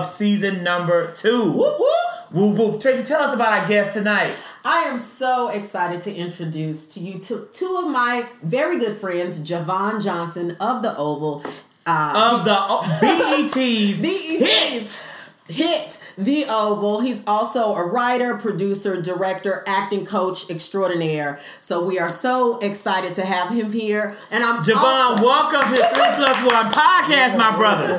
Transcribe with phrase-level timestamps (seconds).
[0.00, 1.50] of season number two.
[1.52, 2.32] Whoop, whoop.
[2.32, 2.80] Whoop, whoop.
[2.80, 4.32] Tracy, tell us about our guest tonight.
[4.64, 9.40] I am so excited to introduce to you two, two of my very good friends,
[9.40, 11.42] Javon Johnson of the Oval.
[11.86, 15.02] Uh, Of the oh, BET's BET's
[15.48, 17.00] hit The Oval.
[17.00, 21.38] He's also a writer, producer, director, acting coach extraordinaire.
[21.60, 24.14] So we are so excited to have him here.
[24.30, 27.94] And I'm Javon, also- welcome to the Three Plus One podcast, my brother.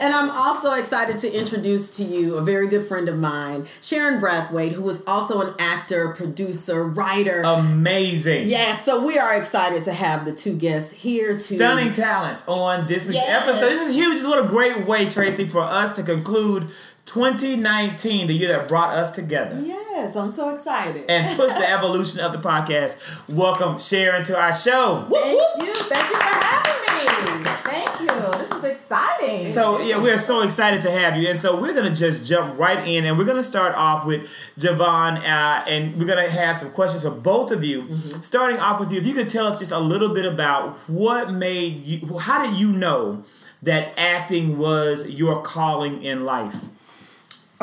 [0.00, 4.18] And I'm also excited to introduce to you a very good friend of mine, Sharon
[4.18, 7.42] Braithwaite, who is also an actor, producer, writer.
[7.42, 8.48] Amazing.
[8.48, 12.86] Yes, so we are excited to have the two guests here to Stunning talents on
[12.88, 13.48] this week's Yes.
[13.48, 13.68] episode.
[13.68, 14.10] This is huge.
[14.14, 16.68] This is what a great way, Tracy, for us to conclude
[17.06, 19.60] 2019, the year that brought us together.
[19.62, 21.04] Yes, I'm so excited.
[21.08, 23.20] And push the evolution of the podcast.
[23.28, 25.06] Welcome, Sharon, to our show.
[25.08, 25.66] Whoop, Thank whoop.
[25.68, 25.74] you.
[25.74, 27.44] Thank you for having me.
[27.44, 28.06] Thank you.
[28.38, 29.52] This is exciting.
[29.52, 32.86] So yeah, we're so excited to have you, and so we're gonna just jump right
[32.86, 34.22] in, and we're gonna start off with
[34.58, 37.94] Javon, uh, and we're gonna have some questions for both of you.
[38.22, 41.30] Starting off with you, if you could tell us just a little bit about what
[41.30, 43.22] made you, how did you know
[43.62, 46.64] that acting was your calling in life?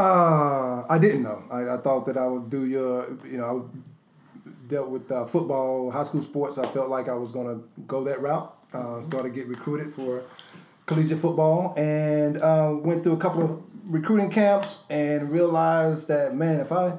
[0.01, 1.43] Uh, I didn't know.
[1.51, 3.69] I, I thought that I would do your, you know,
[4.45, 6.57] I dealt with uh, football, high school sports.
[6.57, 8.53] I felt like I was going to go that route.
[8.73, 10.23] Uh, started to get recruited for
[10.85, 16.61] collegiate football and uh, went through a couple of recruiting camps and realized that, man,
[16.61, 16.97] if I,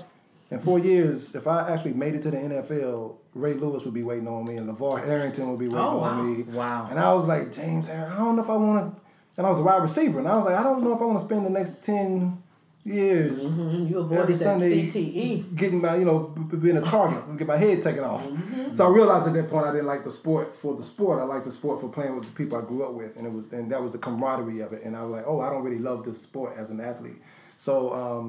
[0.51, 4.03] in four years, if I actually made it to the NFL, Ray Lewis would be
[4.03, 6.05] waiting on me and LaVar Arrington would be waiting Oh, wow.
[6.11, 6.43] on me.
[6.43, 6.89] Wow.
[6.91, 9.01] And I was like, James, I don't know if I want to,
[9.39, 11.05] and I was a wide receiver, and I was like, I don't know if I
[11.07, 12.42] want to spend the next 10
[12.85, 15.45] years Mhm, You avoided every that Sunday CTE.
[15.55, 16.19] getting my, you know,
[16.61, 18.27] being a target, and get my head taken off.
[18.27, 18.75] Mm-hmm.
[18.75, 21.21] So I realized at that point I didn't like the sport for the sport.
[21.21, 23.33] I liked the sport for playing with the people I grew up with, and it
[23.33, 24.83] was, and that was the camaraderie of it.
[24.85, 27.21] And I was like, oh, I don't really love this sport as an athlete.
[27.57, 28.27] So um,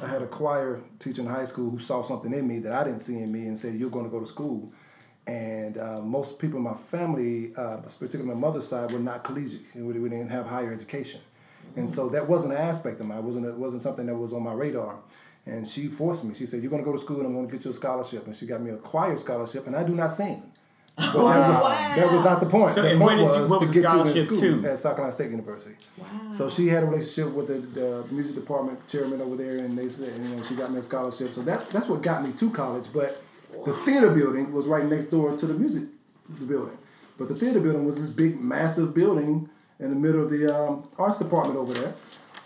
[0.00, 2.72] Oh, I had a choir teacher in high school who saw something in me that
[2.72, 4.70] I didn't see in me, and said, "You're going to go to school."
[5.26, 9.62] And uh, most people in my family, uh, particularly my mother's side, were not collegiate.
[9.74, 11.20] We didn't have higher education.
[11.76, 13.18] And so that wasn't an aspect of mine.
[13.18, 14.96] It wasn't, it wasn't something that was on my radar.
[15.44, 16.34] And she forced me.
[16.34, 17.74] She said, You're going to go to school and I'm going to get you a
[17.74, 18.26] scholarship.
[18.26, 20.42] And she got me a choir scholarship, and I do not sing.
[20.96, 21.62] But that, wow.
[21.62, 22.70] was, that was not the point.
[22.72, 24.06] So, the and point where did you- was what to was the get you in
[24.06, 24.68] scholarship school to?
[24.70, 25.76] at South Carolina State University.
[25.98, 26.30] Wow.
[26.30, 29.90] So she had a relationship with the, the music department chairman over there, and they
[29.90, 31.28] said, you know, she got me a scholarship.
[31.28, 32.86] So that that's what got me to college.
[32.94, 33.22] But
[33.66, 35.84] the theater building was right next door to the music
[36.30, 36.78] the building.
[37.18, 39.48] But the theater building was this big, massive building
[39.78, 41.94] in the middle of the um, arts department over there.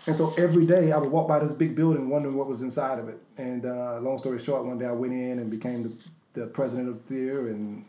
[0.07, 2.97] And so every day I would walk by this big building wondering what was inside
[2.99, 3.19] of it.
[3.37, 5.93] And uh, long story short, one day I went in and became the,
[6.33, 7.85] the president of the theater and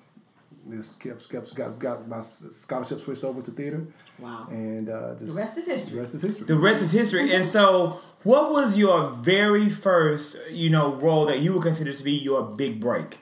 [0.67, 3.87] this kept, kept got, got my scholarship switched over to theater.
[4.19, 4.47] Wow.
[4.51, 5.95] And uh, just The rest is history.
[5.95, 6.47] The rest is history.
[6.47, 7.35] The rest is history.
[7.35, 12.05] And so, what was your very first, you know, role that you would consider to
[12.05, 13.19] be your big break?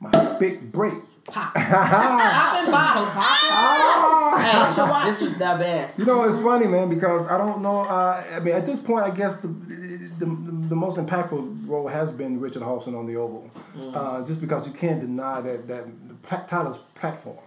[0.00, 0.94] My big break.
[1.30, 1.54] Pop.
[1.54, 3.12] Popping bottles.
[3.14, 5.04] Ah!
[5.04, 5.98] Hey, this is the best.
[5.98, 7.80] You know, it's funny, man, because I don't know.
[7.80, 10.26] Uh, I mean, at this point, I guess the, the
[10.68, 13.50] the most impactful role has been Richard Hallsen on the Oval,
[13.94, 17.38] uh, just because you can't deny that that the Pla- Tyler's platform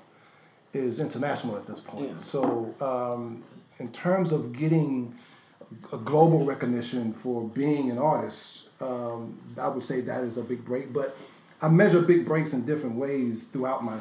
[0.74, 2.10] is international at this point.
[2.10, 2.18] Yeah.
[2.18, 3.44] So, um,
[3.80, 5.14] in terms of getting
[5.94, 10.66] a global recognition for being an artist, um, I would say that is a big
[10.66, 10.94] break.
[10.94, 11.16] But
[11.62, 13.98] I measure big breaks in different ways throughout my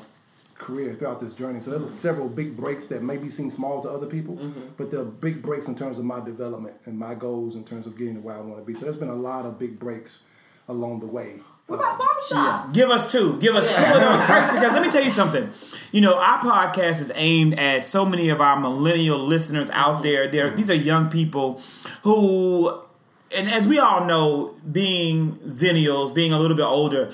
[0.54, 1.60] career, throughout this journey.
[1.60, 4.60] So there's a several big breaks that maybe seem small to other people, mm-hmm.
[4.76, 7.96] but they're big breaks in terms of my development and my goals in terms of
[7.96, 8.74] getting to where I want to be.
[8.74, 10.24] So there's been a lot of big breaks
[10.68, 11.40] along the way.
[11.66, 12.74] What about barbershop?
[12.74, 13.38] Give us two.
[13.38, 15.50] Give us two of those breaks because let me tell you something.
[15.92, 20.02] You know, our podcast is aimed at so many of our millennial listeners out mm-hmm.
[20.02, 20.28] there.
[20.28, 21.62] There, these are young people
[22.02, 22.80] who,
[23.36, 27.12] and as we all know, being zennials, being a little bit older,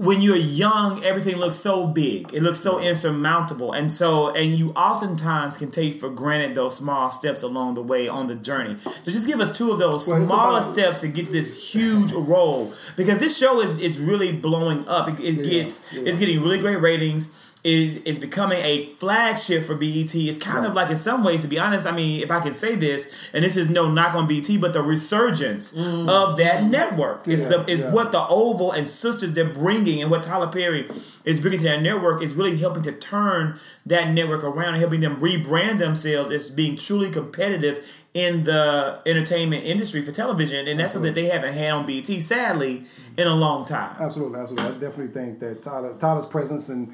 [0.00, 2.32] when you're young, everything looks so big.
[2.32, 3.72] It looks so insurmountable.
[3.74, 8.08] And so, and you oftentimes can take for granted those small steps along the way
[8.08, 8.78] on the journey.
[8.78, 12.12] So just give us two of those Well, smaller steps to get to this huge
[12.12, 12.72] role.
[12.96, 15.06] Because this show is, is really blowing up.
[15.08, 16.04] It, it Yeah, gets yeah.
[16.06, 17.28] it's getting really great ratings.
[17.62, 20.14] Is is becoming a flagship for BET.
[20.14, 21.86] It's kind of like in some ways, to be honest.
[21.86, 24.72] I mean, if I can say this, and this is no knock on BET, but
[24.72, 26.08] the resurgence mm.
[26.08, 27.92] of that network is Yeah, the is yeah.
[27.92, 30.88] what the Oval and Sisters they're bringing, and what Tyler Perry
[31.26, 35.00] is bringing to that network is really helping to turn that network around and helping
[35.00, 40.94] them rebrand themselves as being truly competitive in the entertainment industry for television, and that's
[40.94, 42.84] something they haven't had on BET, sadly,
[43.16, 43.94] in a long time.
[44.00, 44.66] Absolutely, absolutely.
[44.66, 46.92] I definitely think that Tyler, Tyler's presence and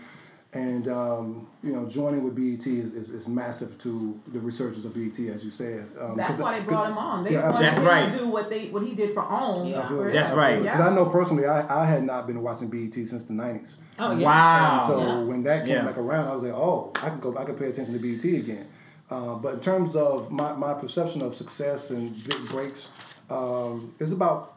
[0.56, 4.94] And um, you know, joining with BET is, is, is massive to the researchers of
[4.94, 5.86] BET, as you said.
[6.00, 7.24] Um, That's 'cause- why they brought him on.
[7.24, 8.10] They Yeah, That's him right.
[8.10, 9.66] to do what they what he did for OWN.
[9.66, 9.82] Yeah.
[9.86, 10.62] for- That's right.
[10.62, 10.88] Because Yeah.
[10.88, 13.78] I know personally, I, I had not been watching BET since the nineties.
[13.98, 14.24] Oh yeah.
[14.26, 14.78] Wow.
[14.78, 15.22] And so Yeah.
[15.24, 15.84] when that came Yeah.
[15.84, 18.24] back around, I was like, oh, I can go, I can pay attention to BET
[18.24, 18.66] again.
[19.10, 22.92] Uh, but in terms of my, my perception of success and big breaks,
[23.30, 24.55] um, it's about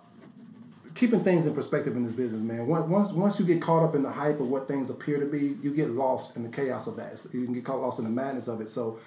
[1.00, 2.68] keeping things in perspective in this business, man.
[2.68, 5.26] Once once once you get caught up in the hype of what things appear to
[5.26, 7.26] be, you get lost in the chaos of that.
[7.34, 8.70] You can get caught lost in the madness of it.
[8.70, 9.00] So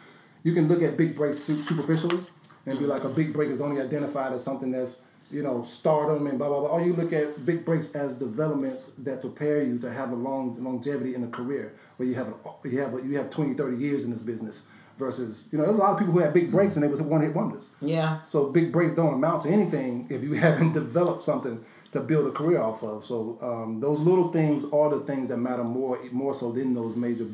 [0.43, 2.19] you can look at big breaks superficially
[2.65, 6.27] and be like, a big break is only identified as something that's you know stardom
[6.27, 6.71] and blah blah blah.
[6.71, 10.65] Or you look at big breaks as developments that prepare you to have a long
[10.65, 13.77] longevity in a career where you have a, you have a, you have 20, 30
[13.77, 14.67] years in this business.
[14.99, 17.01] Versus, you know, there's a lot of people who had big breaks and they was
[17.01, 17.71] one hit wonders.
[17.81, 18.23] Yeah.
[18.25, 22.33] So big breaks don't amount to anything if you haven't developed something to build a
[22.33, 23.05] career off of.
[23.05, 26.97] So um, those little things are the things that matter more more so than those
[26.97, 27.27] major,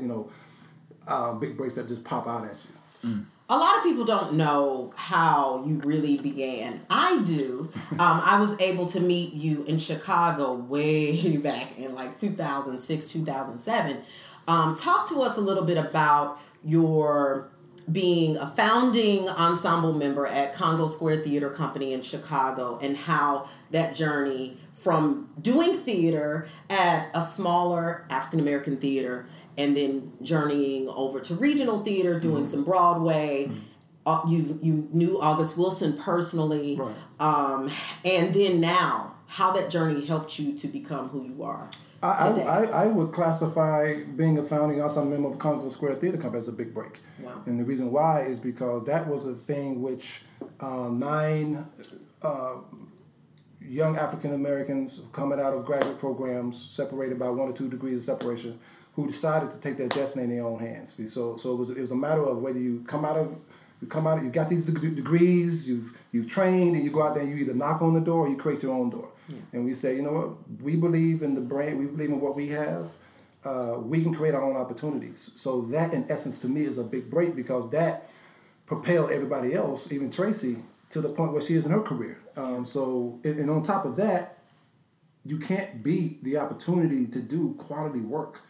[0.00, 0.30] you know,
[1.06, 3.20] uh, big breaks that just pop out at you.
[3.50, 6.80] a lot of people don't know how you really began.
[6.90, 7.70] I do.
[8.00, 14.02] Um, I was able to meet you in Chicago way back in like 2006, 2007.
[14.46, 17.50] Um, talk to us a little bit about your
[17.90, 23.94] being a founding ensemble member at Congo Square Theater Company in Chicago and how that
[23.94, 29.26] journey from doing theater at a smaller African American theater
[29.56, 33.50] and then journeying over to regional theater, doing some Broadway.
[34.06, 36.94] Uh, you you knew August Wilson personally, Right.
[37.20, 37.70] um,
[38.04, 41.68] and then now how that journey helped you to become who you are
[42.02, 42.28] I.
[42.28, 46.48] I, I, would classify being a founding ensemble member of Congo Square Theater Company as
[46.48, 46.98] a big break.
[47.20, 47.42] Wow.
[47.46, 50.24] And the reason why is because that was a thing which
[50.60, 51.66] uh, nine
[52.22, 52.54] uh,
[53.60, 58.18] young African Americans coming out of graduate programs, separated by one or two degrees of
[58.18, 58.58] separation,
[58.94, 61.00] who decided to take their destiny in their own hands.
[61.12, 63.38] So, so it was it was a matter of whether you come out of
[63.80, 67.22] you come out, you got these degrees, you've you've trained, and you go out there
[67.22, 69.08] and you either knock on the door or you create your own door.
[69.52, 72.36] And we say, you know what, we believe in the brand, we believe in what
[72.36, 72.90] we have.
[73.44, 75.32] Uh, we can create our own opportunities.
[75.36, 78.10] So that, in essence, to me, is a big break because that
[78.66, 80.56] propelled everybody else, even Tracy,
[80.90, 82.20] to the point where she is in her career.
[82.36, 84.38] Um, so, and, and on top of that,
[85.24, 88.40] you can't beat the opportunity to do quality work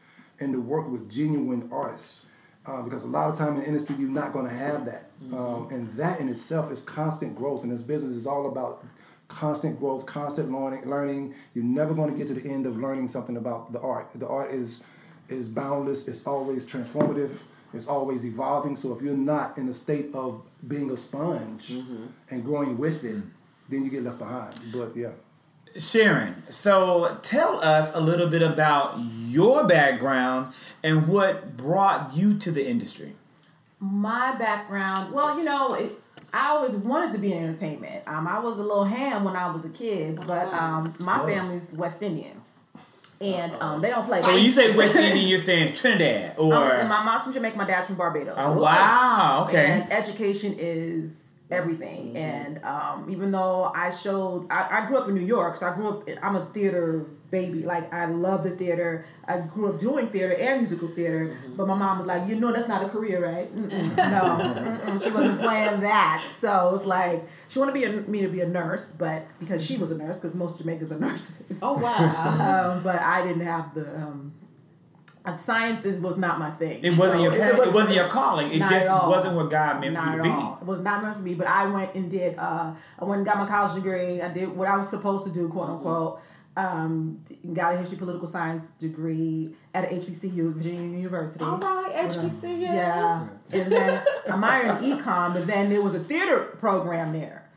[0.41, 2.31] and to work with genuine artists.
[2.67, 5.11] Uh, because a lot of time in the industry, you're not going to have that.
[5.33, 7.63] Um, and that in itself is constant growth.
[7.63, 8.85] And this business is all about
[9.29, 10.89] constant growth, constant learning.
[10.89, 11.35] Learning.
[11.55, 14.11] You're never going to get to the end of learning something about the art.
[14.15, 14.85] The art is
[15.29, 16.09] is boundless.
[16.09, 17.43] It's always transformative.
[17.75, 18.77] It's always evolving.
[18.77, 22.07] So if you're not in a state of being a sponge mm-hmm.
[22.31, 23.23] and growing with it,
[23.69, 24.55] then you get left behind.
[24.73, 25.11] But yeah.
[25.77, 30.53] Sharon, so tell us a little bit about your background
[30.83, 33.15] and what brought you to the industry.
[33.79, 35.93] My background, well, you know, it,
[36.33, 38.03] I always wanted to be in entertainment.
[38.07, 41.35] Um, I was a little ham when I was a kid, but um, my Nice.
[41.35, 42.41] family's West Indian,
[43.21, 44.21] and um, they don't play.
[44.21, 47.33] So when you say West Indian, you're saying Trinidad or I was- my mom's from
[47.33, 48.35] Jamaica, my dad's from Barbados.
[48.37, 49.67] oh, wow, okay.
[49.83, 52.15] And education is everything.
[52.17, 55.75] And um, even though I showed, I, I grew up in New York, so I
[55.75, 57.63] grew up, I'm a theater baby.
[57.63, 59.05] Like, I love the theater.
[59.27, 61.37] I grew up doing theater and musical theater.
[61.57, 63.55] But my mom was like, you know, that's not a career, right?
[63.55, 64.39] Mm-mm, no.
[64.45, 66.27] Mm-mm, she wasn't playing that.
[66.41, 69.77] So it's like, she wanted me, a, me to be a nurse, but because she
[69.77, 71.59] was a nurse, because most Jamaicans are nurses.
[71.63, 72.73] Oh wow.
[72.75, 73.97] Um, but I didn't have the.
[73.97, 74.33] Um,
[75.37, 76.83] science was not my thing.
[76.83, 78.51] It wasn't So your pa- it wasn't your calling.
[78.51, 80.59] It just wasn't what God meant Not for you to all.
[80.63, 81.35] It was not meant for me.
[81.35, 82.39] But I went and did.
[82.39, 84.23] Uh, I went and got my college degree.
[84.23, 86.21] I did what I was supposed to do, quote unquote.
[86.59, 87.23] Um,
[87.53, 91.45] got a history political science degree at HBCU, Virginia University.
[91.45, 92.61] All right, HBCU.
[92.61, 93.29] Yeah.
[93.53, 97.49] And then I minored in econ, but then there was a theater program there.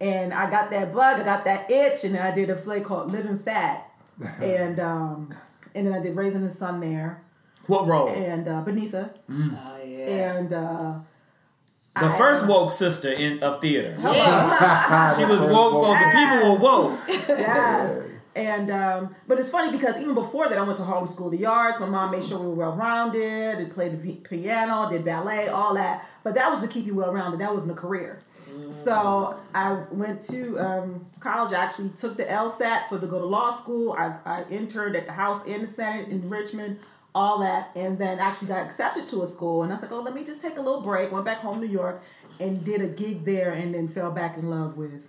[0.00, 3.12] And I got that bug, I got that itch, and I did a play called
[3.12, 3.84] Living Fat.
[4.40, 5.34] And um,
[5.74, 7.22] and then I did Raisin the Sun there.
[7.66, 8.08] What role?
[8.08, 9.10] And uh, Beneatha.
[9.30, 10.38] Oh yeah.
[10.38, 10.94] And uh,
[12.00, 13.94] the first woke sister in of theater.
[14.00, 15.14] Yeah.
[15.16, 15.98] She was woke, woke.
[15.98, 16.98] The people were woke.
[17.28, 18.02] yeah.
[18.38, 21.36] And um, but it's funny because even before that, I went to Harlem School of
[21.36, 21.80] the Arts.
[21.80, 23.58] My mom made sure we were well rounded.
[23.58, 26.06] Did played the piano, did ballet, all that.
[26.22, 27.40] But that was to keep you well rounded.
[27.40, 28.22] That wasn't a career.
[28.70, 31.52] So I went to um, college.
[31.52, 33.92] I actually took the LSAT for to go to law school.
[33.98, 36.78] I, I interned at the House and the Senate in Richmond,
[37.14, 39.64] all that, and then actually got accepted to a school.
[39.64, 41.10] And I was like, oh, let me just take a little break.
[41.10, 42.02] Went back home to New York
[42.38, 45.08] and did a gig there, and then fell back in love with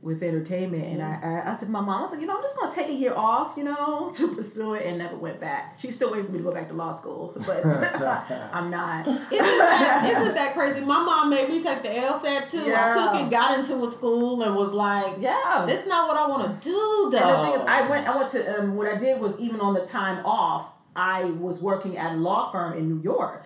[0.00, 2.42] with entertainment, and I, I I said to my mom, I said, you know, I'm
[2.42, 5.76] just gonna take a year off, you know, to pursue it, and never went back.
[5.78, 7.64] She's still waiting for me to go back to law school, but
[8.52, 9.06] I'm not.
[9.06, 10.84] Isn't that isn't that crazy?
[10.84, 12.72] My mom made me take the LSAT too.
[12.74, 15.64] I took it, got into a school, and was like, Yeah.
[15.66, 18.06] "This is not what I want to do, though." And the thing is, I went.
[18.06, 18.58] I went to.
[18.60, 22.16] Um, what I did was even on the time off, I was working at a
[22.16, 23.44] law firm in New York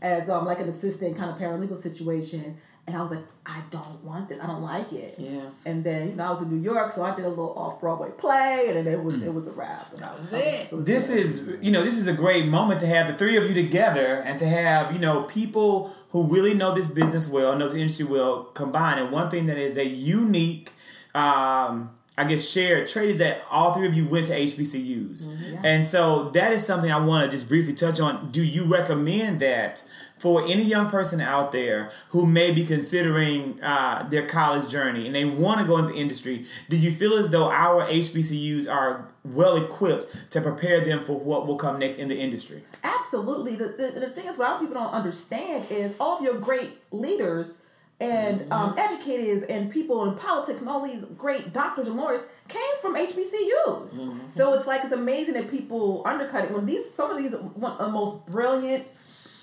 [0.00, 4.02] as um like an assistant kind of paralegal situation, and I was like, I don't
[4.04, 4.40] want this.
[4.42, 5.14] I don't like it.
[5.16, 5.42] Yeah.
[5.64, 7.80] And then you know I was in New York, so I did a little off
[7.80, 9.92] Broadway play, and then it was it was a wrap.
[9.94, 10.76] And I was, That's it.
[10.76, 11.18] was This good.
[11.18, 14.16] is, you know, this is a great moment to have the three of you together
[14.26, 18.04] and to have, you know, people who really know this business well, knows the industry
[18.06, 18.98] well, combine.
[18.98, 20.70] And one thing that is a unique,
[21.14, 25.60] um, I guess, shared trait is that all three of you went to HBCUs.
[25.64, 28.30] And so that is something I want to just briefly touch on.
[28.32, 29.82] Do you recommend that
[30.22, 35.12] for any young person out there who may be considering uh, their college journey and
[35.16, 36.44] they want to go into the industry?
[36.68, 41.48] Do you feel as though our HBCUs are well equipped to prepare them for what
[41.48, 42.62] will come next in the industry?
[42.84, 43.56] Absolutely.
[43.56, 46.22] The, the, the thing is, what a lot of people don't understand is all of
[46.22, 47.58] your great leaders
[47.98, 52.62] and um, educators and people in politics and all these great doctors and lawyers came
[52.80, 54.30] from HBCUs.
[54.30, 57.76] So it's like it's amazing that people undercut it when these some of these one
[57.78, 58.86] the most brilliant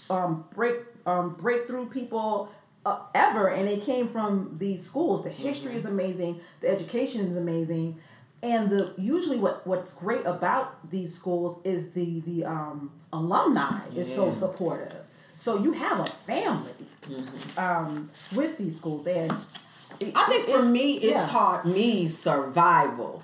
[0.10, 2.50] um, break um, breakthrough people
[2.86, 5.24] uh, ever, and they came from these schools.
[5.24, 6.39] The history is amazing.
[6.62, 7.98] The education is amazing,
[8.44, 14.13] and the usually what what's great about these schools is the the um, alumni is
[14.13, 14.96] so supportive.
[15.38, 16.74] So you have a family
[17.58, 19.32] um, with these schools, and
[20.00, 21.28] it- I think for me, it yeah.
[21.28, 23.24] taught me survival.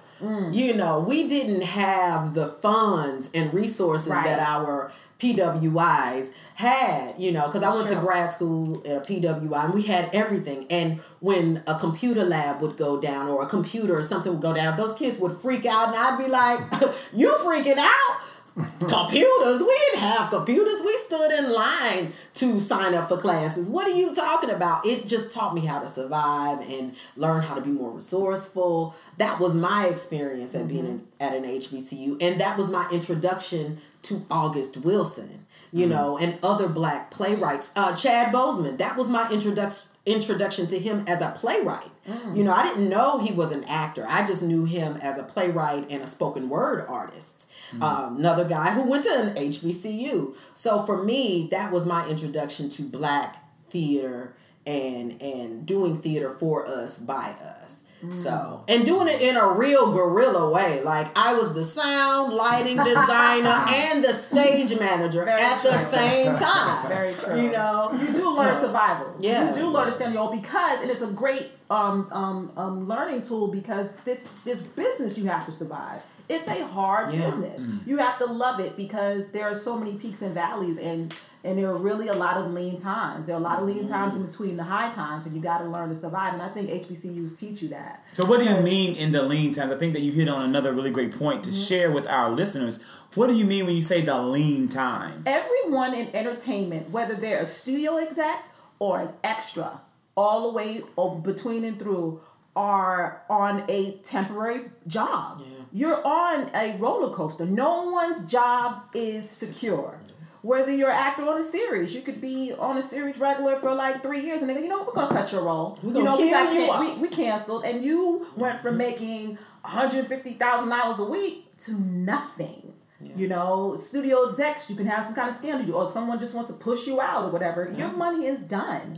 [0.52, 4.24] You know, we didn't have the funds and resources Right.
[4.24, 9.66] that our PWIs had, you know, because I went to grad school at a PWI
[9.66, 10.68] and we had everything.
[10.70, 14.54] And when a computer lab would go down or a computer or something would go
[14.54, 18.22] down, those kids would freak out and I'd be like, You freaking out?
[18.56, 19.60] computers.
[19.60, 20.82] We didn't have computers.
[20.84, 23.70] We stood in line to sign up for classes.
[23.70, 24.86] What are you talking about?
[24.86, 28.96] It just taught me how to survive and learn how to be more resourceful.
[29.18, 30.94] That was my experience at being mm-hmm.
[31.20, 36.38] in, at an HBCU, and that was my introduction to August Wilson, you know, and
[36.44, 37.72] other black playwrights.
[37.76, 38.78] Uh, Chad Boseman.
[38.78, 41.90] That was my introduction introduction to him as a playwright.
[42.36, 44.06] You know, I didn't know he was an actor.
[44.08, 47.52] I just knew him as a playwright and a spoken word artist.
[47.82, 50.36] Um, another guy who went to an HBCU.
[50.54, 54.36] So for me, that was my introduction to black theater
[54.68, 57.85] and and doing theater for us by us.
[58.12, 60.84] So and doing it in a real guerrilla way.
[60.84, 66.36] Like I was the sound, lighting designer, and the stage manager Very at the same
[66.36, 66.88] time.
[66.88, 67.42] Very true.
[67.42, 69.16] You know, you do learn survival.
[69.20, 69.50] Yeah.
[69.50, 72.88] you do learn to stand your own because, and it's a great um, um, um,
[72.88, 76.04] learning tool because this this business you have to survive.
[76.28, 77.26] It's a hard Yeah.
[77.26, 77.62] business.
[77.62, 77.80] Mm.
[77.86, 81.14] You have to love it because there are so many peaks and valleys, and
[81.44, 83.28] and there are really a lot of lean times.
[83.28, 84.32] There are a lot of lean times in mm.
[84.32, 86.34] between the high times, and you got to learn to survive.
[86.34, 88.04] And I think HBCUs teach you that.
[88.14, 89.72] So, what do you mean in the lean times?
[89.72, 91.62] I think that you hit on another really great point to mm-hmm.
[91.62, 92.84] share with our listeners.
[93.14, 95.24] What do you mean when you say the lean time?
[95.66, 98.44] everyone in entertainment, whether they're a studio exec
[98.80, 99.82] or an extra,
[100.16, 100.82] all the way
[101.24, 102.22] between and through,
[102.56, 105.42] are on a temporary job.
[105.76, 107.46] You're on a roller coaster.
[107.46, 110.00] No one's job is secure.
[110.42, 113.74] Whether you're an actor on a series, you could be on a series regular for
[113.76, 115.78] like three years, and they go, you know, what, we're gonna cut your role.
[115.84, 119.38] We're you know, we got can- we, we canceled, and you went from making one
[119.64, 122.72] hundred fifty thousand dollars a week to nothing.
[123.18, 126.50] You know, studio execs, you can have some kind of scandal, or someone just wants
[126.52, 127.70] to push you out or whatever.
[127.76, 128.94] Your money is done.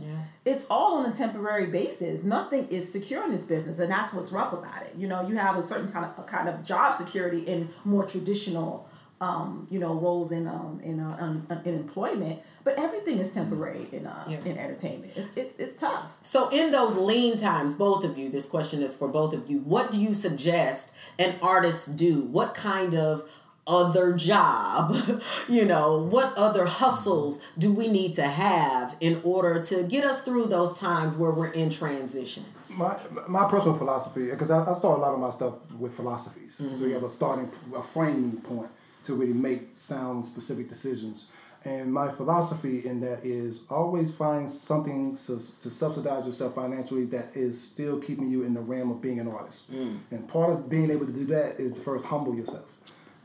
[0.48, 2.24] It's all on a temporary basis.
[2.24, 4.92] Nothing is secure in this business, and that's what's rough about it.
[4.96, 8.88] You know, you have a certain kind of kind of job security in more traditional,
[9.20, 14.06] um, you know, roles in um, in uh, in employment, but everything is temporary in
[14.06, 14.38] uh, Yeah.
[14.50, 15.12] in entertainment.
[15.16, 16.16] It's, it's it's tough.
[16.22, 19.58] So, in those lean times, both of you, this question is for both of you.
[19.60, 22.22] What do you suggest an artist do?
[22.38, 23.28] What kind of
[23.68, 24.94] other job,
[25.48, 30.22] you know, what other hustles do we need to have in order to get us
[30.22, 32.44] through those times where we're in transition?
[32.78, 32.96] my
[33.26, 36.54] my personal philosophy because I, I start a lot of my stuff with philosophies.
[36.54, 38.70] So you have a starting a framing point
[39.04, 41.30] to really make sound specific decisions.
[41.64, 47.30] And my philosophy in that is always find something to, to subsidize yourself financially that
[47.34, 49.72] is still keeping you in the realm of being an artist.
[49.74, 49.98] Mm.
[50.12, 52.78] And part of being able to do that is to first humble yourself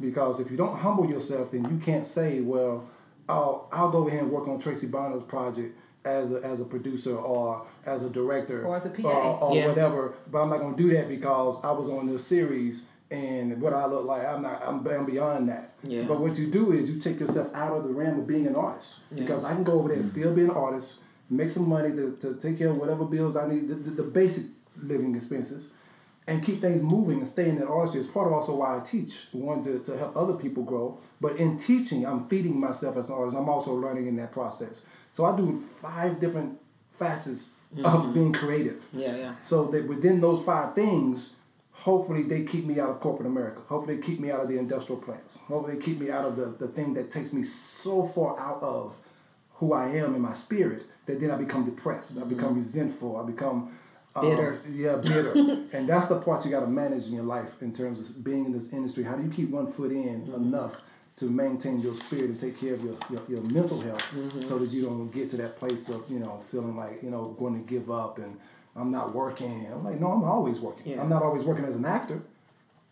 [0.03, 2.85] because if you don't humble yourself then you can't say well
[3.29, 7.15] oh, I'll go ahead and work on Tracy Bonner's project as a, as a producer
[7.15, 9.07] or as a director Or as a PA.
[9.07, 9.67] or, or Yeah.
[9.69, 10.13] whatever.
[10.29, 13.85] But I'm not gonna do that because I was on this series and what I
[13.85, 14.25] look like.
[14.27, 14.61] I'm not.
[14.67, 15.65] I'm, I'm beyond that.
[15.83, 16.03] Yeah.
[16.07, 18.55] But what you do is you take yourself out of the realm of being an
[18.55, 21.91] artist because I can go over there and still be an artist, make some money
[21.95, 24.45] to, to take care of whatever bills I need, the, the, the basic
[24.81, 25.73] living expenses,
[26.27, 27.99] and keep things moving and stay in that artistry.
[27.99, 29.27] It's part of also why I teach.
[29.31, 30.99] One to, to help other people grow.
[31.19, 33.37] But in teaching, I'm feeding myself as an artist.
[33.37, 34.85] I'm also learning in that process.
[35.11, 36.59] So I do five different
[36.91, 38.13] facets of mm-hmm.
[38.13, 38.87] being creative.
[38.93, 39.35] Yeah, yeah.
[39.41, 41.35] So that within those five things,
[41.71, 43.61] hopefully they keep me out of corporate America.
[43.67, 45.37] Hopefully they keep me out of the industrial plants.
[45.47, 48.61] Hopefully they keep me out of the, the thing that takes me so far out
[48.61, 48.97] of
[49.55, 52.17] who I am in my spirit that then I become depressed.
[52.17, 52.57] I become mm-hmm.
[52.57, 53.17] resentful.
[53.17, 53.77] I become
[54.15, 54.61] um, Bitter.
[54.69, 55.31] yeah, bitter.
[55.73, 58.45] and that's the part you got to manage in your life in terms of being
[58.45, 59.03] in this industry.
[59.03, 60.83] How do you keep one foot in enough
[61.15, 64.01] to maintain your spirit and take care of your, your, your mental health
[64.43, 67.25] so that you don't get to that place of, you know, feeling like, you know,
[67.39, 68.37] going to give up and
[68.75, 69.67] I'm not working.
[69.71, 70.93] I'm like, no, I'm always working.
[70.93, 71.01] Yeah.
[71.01, 72.21] I'm not always working as an actor,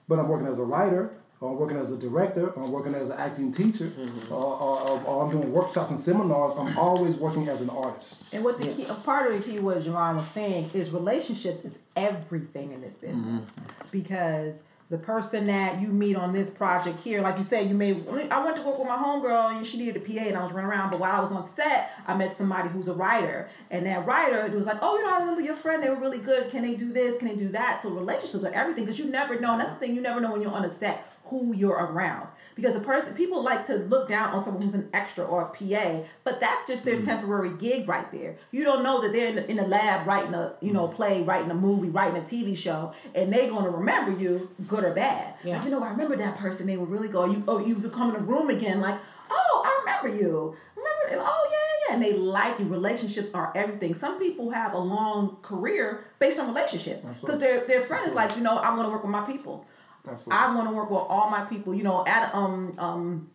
[0.07, 2.93] but I'm working as a writer, or I'm working as a director, or I'm working
[2.93, 3.91] as an acting teacher,
[4.29, 6.53] or, or, or, or I'm doing workshops and seminars.
[6.57, 8.31] I'm always working as an artist.
[8.33, 11.65] And what the key, a part of the key what Javon was saying is relationships
[11.65, 13.87] is everything in this business mm-hmm.
[13.91, 17.91] because the person that you meet on this project here, like you said, you may
[18.29, 20.51] I went to work with my homegirl and she needed a PA and I was
[20.51, 23.85] running around, but while I was on set, I met somebody who's a writer, and
[23.85, 26.19] that writer it was like, oh, you know, I remember your friend, they were really
[26.19, 26.51] good.
[26.51, 27.17] Can they do this?
[27.17, 27.81] Can they do that?
[27.81, 29.53] So relationships are everything because you never know.
[29.53, 32.27] And that's the thing, you never know when you're on a set who you're around
[32.55, 35.45] because the person people like to look down on someone who's an extra or a
[35.45, 37.05] PA, but that's just their hmm.
[37.05, 38.35] temporary gig right there.
[38.51, 40.95] You don't know that they're in the, in the lab writing a you know hmm.
[40.95, 44.93] play, writing a movie, writing a TV show, and they're gonna remember you, good or
[44.93, 45.33] bad.
[45.43, 45.55] Yeah.
[45.55, 46.67] Like, you know, I remember that person.
[46.67, 47.31] They were really good.
[47.31, 48.99] You oh, you've come in the room again, like
[49.31, 50.55] oh, I remember you.
[50.75, 51.25] Remember?
[51.25, 51.93] Oh yeah, yeah, yeah.
[51.95, 52.65] And they like you.
[52.65, 53.93] Relationships are everything.
[53.93, 58.35] Some people have a long career based on relationships because their their friend is like,
[58.37, 59.65] you know, I want to work with my people.
[60.07, 60.33] Absolutely.
[60.33, 61.73] I want to work with all my people.
[61.75, 63.29] You know, Adam, um, um,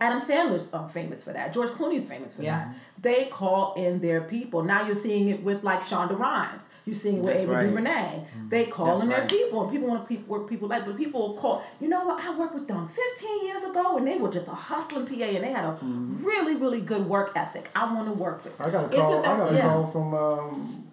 [0.00, 1.52] Adam Sandler's um, famous for that.
[1.52, 2.58] George Clooney's famous for Yeah.
[2.58, 2.74] that.
[3.02, 4.62] They call in their people.
[4.62, 6.68] Now you're seeing it with like Shonda Rhimes.
[6.86, 7.66] You're seeing it with That's Ava right.
[7.66, 8.24] DuVernay.
[8.48, 10.84] They call That's in their people, and people want to people work people like.
[10.86, 11.62] But people will call.
[11.80, 12.22] You know what?
[12.22, 15.44] I worked with them 15 years ago, and they were just a hustling PA, and
[15.44, 17.70] they had a really, really good work ethic.
[17.74, 18.58] I want to work with.
[18.60, 19.22] I got a call.
[19.22, 19.62] that- I got a yeah.
[19.62, 20.90] call from um,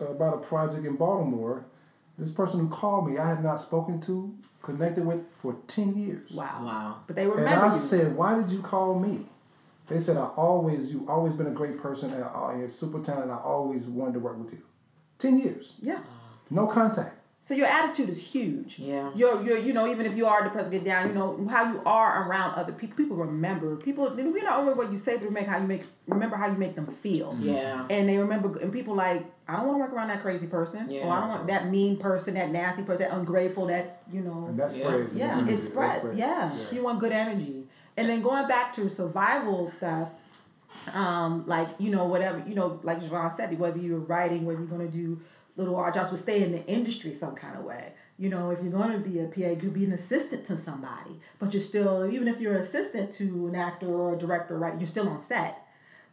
[0.00, 1.64] about a project in Baltimore.
[2.18, 6.30] This person who called me, I had not spoken to, connected with for ten years.
[6.32, 6.60] Wow.
[6.64, 6.96] Wow.
[7.06, 7.78] But they And I you.
[7.80, 9.26] said, "Why did you call me?"
[9.88, 13.00] They said, "I always, you've always been a great person and uh, I- you're super
[13.02, 13.30] talented.
[13.32, 14.62] I always wanted to work with you."
[15.18, 16.00] Ten years, yeah.
[16.50, 17.16] no contact.
[17.44, 18.78] So your attitude is huge.
[18.78, 19.10] Yeah.
[19.16, 21.08] You're, you're, you know, even if you are depressed, get down.
[21.08, 22.96] You know how you are around other people.
[22.96, 23.74] People remember.
[23.74, 26.56] People, we not remember what you say, but remember how you make, remember how you
[26.56, 27.36] make them feel.
[27.40, 27.84] Yeah.
[27.90, 30.88] And they remember, and people like, I don't want to work around that crazy person.
[30.88, 31.00] Yeah.
[31.08, 34.46] Or I don't want that mean person, that nasty person, that ungrateful, that you know.
[34.46, 34.84] And that Yeah.
[34.84, 35.12] spreads.
[35.14, 35.74] in Yeah, this it industry.
[35.80, 36.16] That spreads.
[36.16, 36.54] Yeah.
[36.54, 36.64] Yeah.
[36.70, 37.64] you want good energy.
[37.96, 40.10] And then going back to survival stuff,
[40.94, 44.68] um, like you know whatever you know, like Javon said, whether you're writing, whether you're
[44.68, 45.20] gonna do
[45.56, 47.92] little art jobs, but stay in the industry some kind of way.
[48.18, 51.52] You know, if you're gonna be a PA, you be an assistant to somebody, but
[51.52, 54.78] you're still even if you're an assistant to an actor or a director, right?
[54.78, 55.58] You're still on set.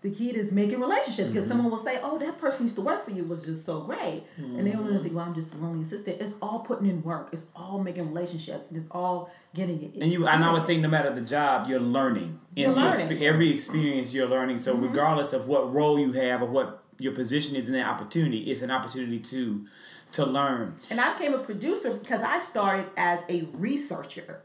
[0.01, 1.51] The key is making relationships because mm-hmm.
[1.51, 4.23] someone will say, "Oh, that person used to work for you was just so great,"
[4.37, 7.29] and they don't think, "Well, I'm just a lonely assistant." It's all putting in work.
[7.33, 10.01] It's all making relationships, and it's all getting it.
[10.01, 12.39] And you, and I would think no matter the job, you're learning.
[12.55, 13.07] In You're the learning.
[13.07, 14.59] expe- every experience, you're learning.
[14.59, 14.85] So mm-hmm.
[14.85, 18.61] regardless of what role you have or what your position is in that opportunity, it's
[18.61, 19.65] an opportunity to
[20.11, 20.75] to learn.
[20.89, 24.41] And I became a producer because I started as a researcher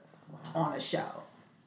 [0.55, 1.23] on a show.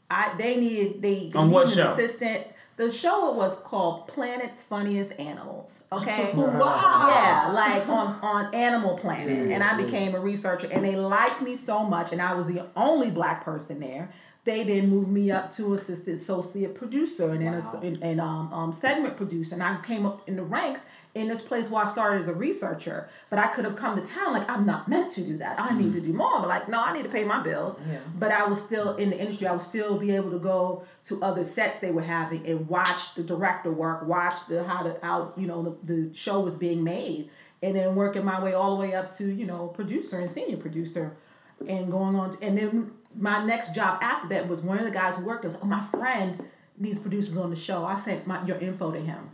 [0.10, 1.94] I they needed they, they On what needed an show?
[1.94, 2.48] assistant.
[2.78, 5.80] The show was called Planet's Funniest Animals.
[5.92, 6.32] Okay.
[6.36, 7.08] Wow.
[7.10, 11.56] Yeah, like on on Animal Planet, and I became a researcher, and they liked me
[11.56, 14.12] so much, and I was the only black person there.
[14.48, 17.82] They then moved me up to assistant associate producer, and then Wow.
[17.84, 21.42] and, and um, um, segment producer, and I came up in the ranks in this
[21.42, 23.10] place where I started as a researcher.
[23.30, 25.60] But I could have come to town like I'm not meant to do that.
[25.60, 26.40] I need to do more.
[26.40, 27.78] But like no, I need to pay my bills.
[27.92, 28.00] Yeah.
[28.18, 29.48] But I was still in the industry.
[29.48, 33.16] I would still be able to go to other sets they were having and watch
[33.16, 36.86] the director work, watch the how the how you know the, the show was being
[36.86, 37.30] made,
[37.62, 40.56] and then working my way all the way up to you know producer and senior
[40.58, 41.18] producer,
[41.68, 42.32] and going on.
[42.32, 45.46] To, and then my next job after that was one of the guys who worked.
[45.46, 46.44] Was oh my friend
[46.78, 47.86] needs producers on the show.
[47.86, 49.30] I sent my your info to him.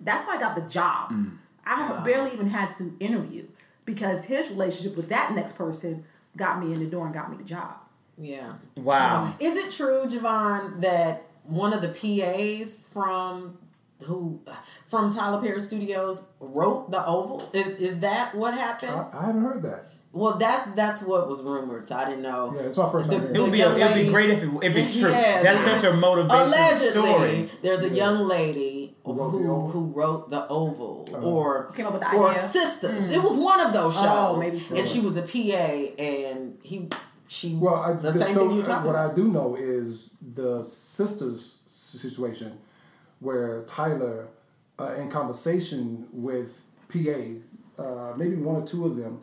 [0.00, 1.10] That's how I got the job.
[1.10, 1.36] Mm.
[1.66, 3.46] I barely even had to interview
[3.84, 6.04] because his relationship with that next person
[6.36, 7.74] got me in the door and got me the job.
[8.16, 8.56] Yeah.
[8.76, 9.34] Wow.
[9.38, 13.58] So, is it true, Javon, that one of the PAs from
[14.04, 14.40] who
[14.86, 17.48] from Tyler Perry Studios wrote the Oval.
[17.52, 18.92] Is is that what happened?
[18.92, 19.86] I, I haven't heard that.
[20.12, 21.84] Well, that that's what was rumored.
[21.84, 22.52] So I didn't know.
[22.56, 23.52] Yeah, it's my first time The- hearing It would it.
[23.52, 25.10] be young it would be great if it, if it's true.
[25.10, 27.50] Yeah, That's such a motivation Allegedly, story.
[27.62, 29.86] there's a young lady who Who wrote the who, Oval?
[29.94, 31.26] wrote the Oval Uh-huh.
[31.30, 32.40] or Came up with the or idea.
[32.48, 33.16] Sisters.
[33.16, 34.76] It was one of those shows, Oh, maybe so.
[34.76, 36.88] and she was a PA, and he
[37.26, 39.12] she Well, I, the the same sto- thing you talking what about.
[39.12, 42.58] I do know is the sisters situation
[43.20, 44.28] where Tyler,
[44.78, 49.20] uh, in conversation with PA, uh, maybe one or two of them,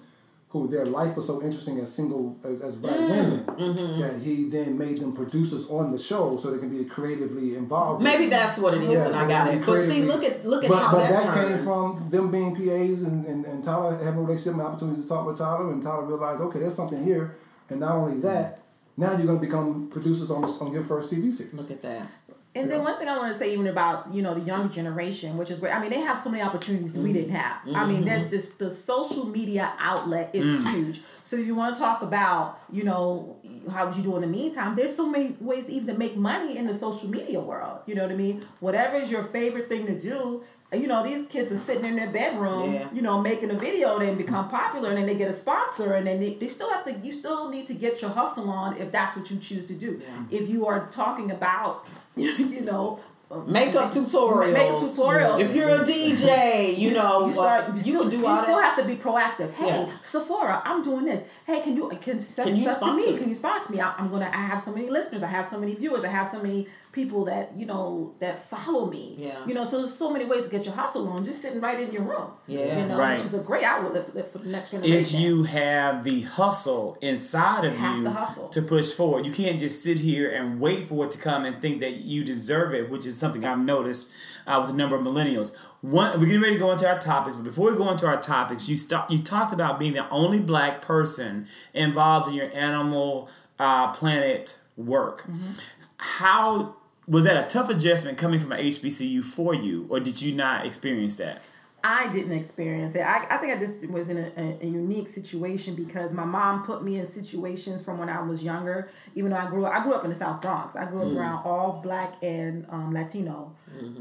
[0.56, 4.00] who their life was so interesting as single as, as black Mm, women mm-hmm.
[4.00, 8.02] that he then made them producers on the show so they can be creatively involved.
[8.02, 9.66] Maybe that's what it is, Yeah, and I got it.
[9.66, 12.56] But see, look at look at but, how but that, that, came from them being
[12.56, 15.84] PAs and, and, and Tyler having a relationship and opportunity to talk with Tyler and
[15.84, 17.36] Tyler realized, okay, there's something here.
[17.70, 18.62] And not only that,
[18.96, 21.54] now you're going to become producers on on your first TV series.
[21.54, 22.08] Look at that.
[22.56, 25.38] And then one thing I want to say even about you know the younger generation,
[25.38, 25.76] which is great.
[25.76, 27.58] I mean, they have so many opportunities that we didn't have.
[27.74, 28.06] I mean, mm-hmm.
[28.06, 30.72] there's this the social media outlet is mm.
[30.72, 31.02] huge.
[31.26, 33.38] So if you want to talk about you know
[33.72, 36.58] how would you do in the meantime, there's so many ways even to make money
[36.58, 37.80] in the social media world.
[37.88, 38.46] You know what I mean?
[38.60, 40.44] Whatever is your favorite thing to do.
[40.74, 42.88] You know, these kids are sitting in their bedroom, Yeah.
[42.92, 46.06] you know, making a video, then become popular, and then they get a sponsor, and
[46.08, 48.92] then they, they still have to, you still need to get your hustle on if
[48.92, 50.02] that's what you choose to do.
[50.32, 53.00] If you are talking about, you know,
[53.48, 54.54] Makeup tutorials.
[54.54, 55.40] Makeup tutorials.
[55.40, 58.38] If you're a DJ, you know, you start, uh, you, you, still, can do you
[58.38, 59.52] still have to be proactive.
[59.52, 59.98] Hey, Yeah.
[60.04, 61.28] Sephora, I'm doing this.
[61.46, 63.18] Hey, can you can send Can you stuff to me?
[63.18, 63.82] Can you sponsor me?
[63.82, 64.30] I, I'm gonna.
[64.32, 65.24] I have so many listeners.
[65.24, 66.06] I have so many viewers.
[66.06, 69.16] I have so many people that you know that follow me.
[69.20, 69.46] Yeah.
[69.46, 71.26] You know, so there's so many ways to get your hustle on.
[71.26, 72.32] Just sitting right in your room.
[72.48, 72.80] Yeah.
[72.80, 73.14] You know, Right.
[73.18, 74.96] which is a great outlet for, for the next generation.
[74.98, 78.48] if you have the hustle inside of You you to hustle.
[78.50, 81.62] to push forward, you can't just sit here and wait for it to come and
[81.62, 84.10] think that you deserve it, which is something I've noticed
[84.48, 85.56] uh, with a number of millennials.
[85.82, 88.20] One, we're getting ready to go into our topics, but before we go into our
[88.22, 89.12] topics, you stop.
[89.12, 93.30] You talked about being the only black person involved in your Animal
[93.60, 95.24] uh, Planet work.
[95.24, 95.52] Mm-hmm.
[95.98, 96.76] How
[97.08, 100.66] was that a tough adjustment coming from an HBCU for you, or did you not
[100.66, 101.42] experience that?
[101.88, 103.02] I didn't experience it.
[103.02, 106.64] I, I think I just was in a, a, a unique situation because my mom
[106.64, 108.90] put me in situations from when I was younger.
[109.14, 110.76] Even though I grew up, I grew up in the South Bronx.
[110.76, 113.56] I grew up around all black and um, Latino,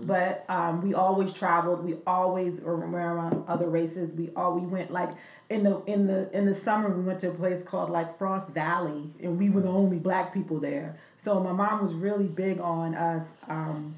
[0.06, 1.84] but um, we always traveled.
[1.84, 4.12] We always were around other races.
[4.12, 5.10] We all we went like
[5.50, 8.50] in the in the in the summer we went to a place called like Frost
[8.50, 10.96] Valley, and we were the only black people there.
[11.16, 13.32] So my mom was really big on us.
[13.48, 13.94] Um,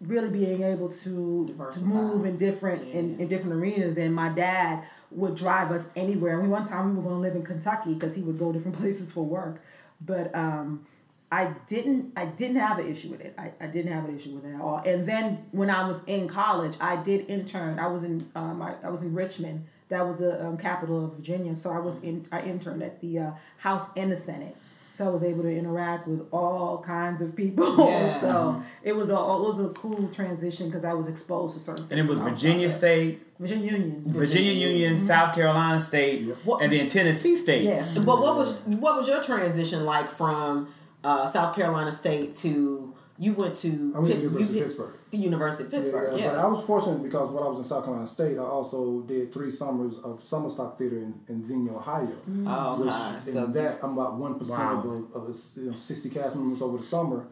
[0.00, 1.86] really being able to, Diversify.
[1.86, 6.42] move in different in, in different arenas and my dad would drive us anywhere and
[6.42, 8.76] we one time we were going to live in kentucky because he would go different
[8.80, 9.62] places for work
[10.00, 10.84] but um,
[11.32, 14.30] i didn't i didn't have an issue with it I, I didn't have an issue
[14.36, 17.88] with it at all and then when i was in college i did intern i
[17.88, 21.56] was in um, I, I was in richmond that was the um, capital of virginia
[21.56, 24.56] so i was in i interned at the uh, house and the senate
[24.94, 27.64] so I was able to interact with all kinds of people.
[27.88, 28.20] Yeah.
[28.20, 31.86] so it was a it was a cool transition because I was exposed to certain.
[31.90, 32.76] And it was Virginia there.
[32.76, 34.02] State, Virginia Union.
[34.06, 37.62] Virginia Union, South Carolina State, What- and then Tennessee State.
[37.64, 40.68] Yes, but what was what was your transition like from
[41.04, 44.94] uh, South Carolina State to you went to I went to Pitt- University of Pittsburgh.
[45.10, 46.12] The University of Pittsburgh.
[46.16, 48.42] Yeah, Yeah, But I was fortunate because when I was in South Carolina State, I
[48.42, 52.08] also did three summers of summer stock theater in, in Xenia, Ohio.
[52.46, 53.16] Oh, Which, okay.
[53.16, 54.78] in So- that, I'm about 1% Wow.
[54.78, 57.26] of, a, of a, you know, 60 cast members over the summer,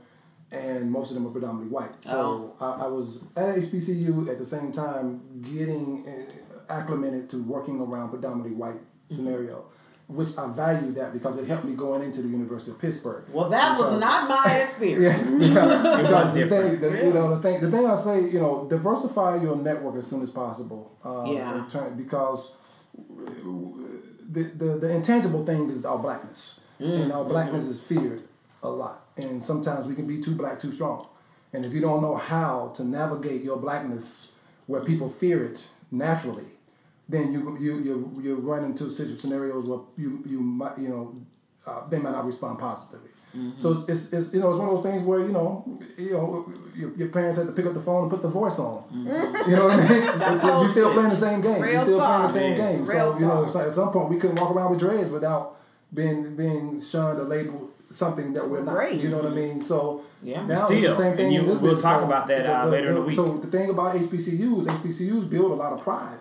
[0.53, 2.03] and most of them are predominantly white.
[2.03, 7.81] So I, I was at HBCU at the same time getting uh, acclimated to working
[7.81, 8.81] around predominantly white
[9.11, 9.65] scenario.
[10.19, 13.23] Which I value that because it helped me going into the University of Pittsburgh.
[13.33, 15.29] well, that was not my experience.
[15.43, 16.81] yeah, because, because the different.
[16.81, 19.95] thing, the, you know, the thing, the thing I say, you know, diversify your network
[19.97, 20.83] as soon as possible.
[21.05, 21.65] Uh, Yeah.
[21.71, 22.57] turn- because
[24.33, 28.23] the, the the intangible thing is our blackness, and our blackness is feared
[28.63, 31.07] a lot, and sometimes we can be too black, too strong,
[31.53, 34.35] and if you don't know how to navigate your blackness
[34.67, 36.45] where people fear it naturally,
[37.13, 37.95] then you you you
[38.25, 41.15] you run into situ- scenarios where you you might you know
[41.67, 43.11] uh, they might not respond positively.
[43.57, 45.49] So it's, it's, it's you know it's one of those things where you know
[45.97, 48.59] you know your, your parents had to pick up the phone and put the voice
[48.59, 48.83] on.
[49.49, 50.03] You know what I mean?
[50.33, 51.61] It's- old you're still playing the same game.
[51.63, 52.81] Real you're still playing the same Yes.
[52.85, 52.89] game.
[52.97, 53.47] Real so you know talk.
[53.47, 55.45] it's like at some point we couldn't walk around with dreads without
[55.95, 58.75] being being shunned or labeled something that we're not.
[58.75, 59.03] Braids.
[59.03, 59.63] You know what I mean?
[59.63, 60.45] So Yeah.
[60.47, 61.83] now Still, it's the same and you- we'll business.
[61.83, 63.15] talk So about that, uh, later in the week.
[63.17, 66.19] So the thing about HBCUs, HBCUs build a lot of pride.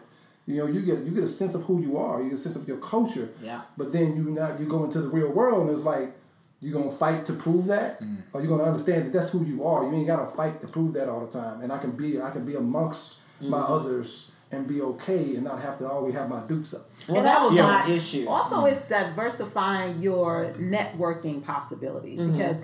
[0.49, 2.41] You know, you get you get a sense of who you are, you get a
[2.41, 3.29] sense of your culture.
[3.41, 3.61] Yeah.
[3.77, 6.11] But then you not you go into the real world and it's like,
[6.59, 8.17] you're gonna fight to prove that, Mm.
[8.33, 9.83] or you're gonna understand that that's who you are.
[9.87, 11.61] You ain't gotta fight to prove that all the time.
[11.61, 13.73] And I can be I can be amongst my Mm-hmm.
[13.73, 16.81] others and be okay and not have to always have my dukes up.
[17.07, 17.67] Well, that was Yeah.
[17.67, 18.27] my issue.
[18.27, 22.57] Also, it's diversifying your networking possibilities because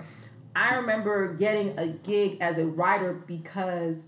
[0.56, 4.06] I remember getting a gig as a writer because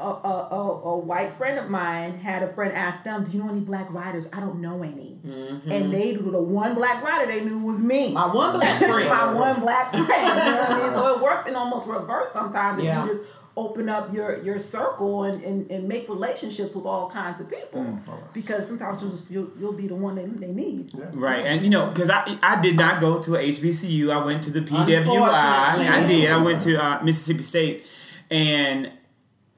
[0.00, 3.44] a, a, a, a white friend of mine had a friend ask them, "Do you
[3.44, 7.44] know any black writers?" I don't know any, and they the one black writer they
[7.44, 8.12] knew was me.
[8.12, 9.08] My one black friend.
[9.08, 10.08] my one black friend.
[10.08, 10.92] You know what I mean?
[10.94, 12.82] So it works in almost reverse sometimes.
[12.82, 13.04] Yeah.
[13.04, 13.22] you just
[13.56, 17.96] open up your your circle and, and, and make relationships with all kinds of people.
[18.32, 20.90] Because sometimes you'll, just, you'll you'll be the one that they need.
[21.12, 24.10] Right, and you know, because I I did not go to a HBCU.
[24.10, 25.22] I went to the PWI.
[25.22, 26.30] I did.
[26.32, 27.86] I went to uh, Mississippi State,
[28.28, 28.90] and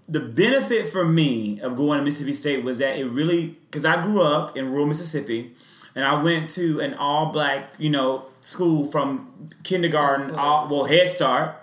[0.08, 4.02] the benefit for me of going to Mississippi State was that it really because I
[4.02, 5.52] grew up in rural Mississippi,
[5.94, 11.08] and I went to an all black you know school from kindergarten all well Head
[11.08, 11.56] Start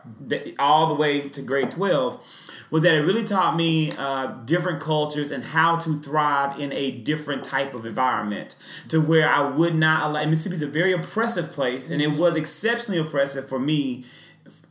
[0.59, 2.21] all the way to grade twelve.
[2.69, 6.89] Was that it really taught me uh, different cultures and how to thrive in a
[6.89, 8.55] different type of environment
[8.87, 10.25] to where I would not allow.
[10.25, 14.05] Mississippi is a very oppressive place, and it was exceptionally oppressive for me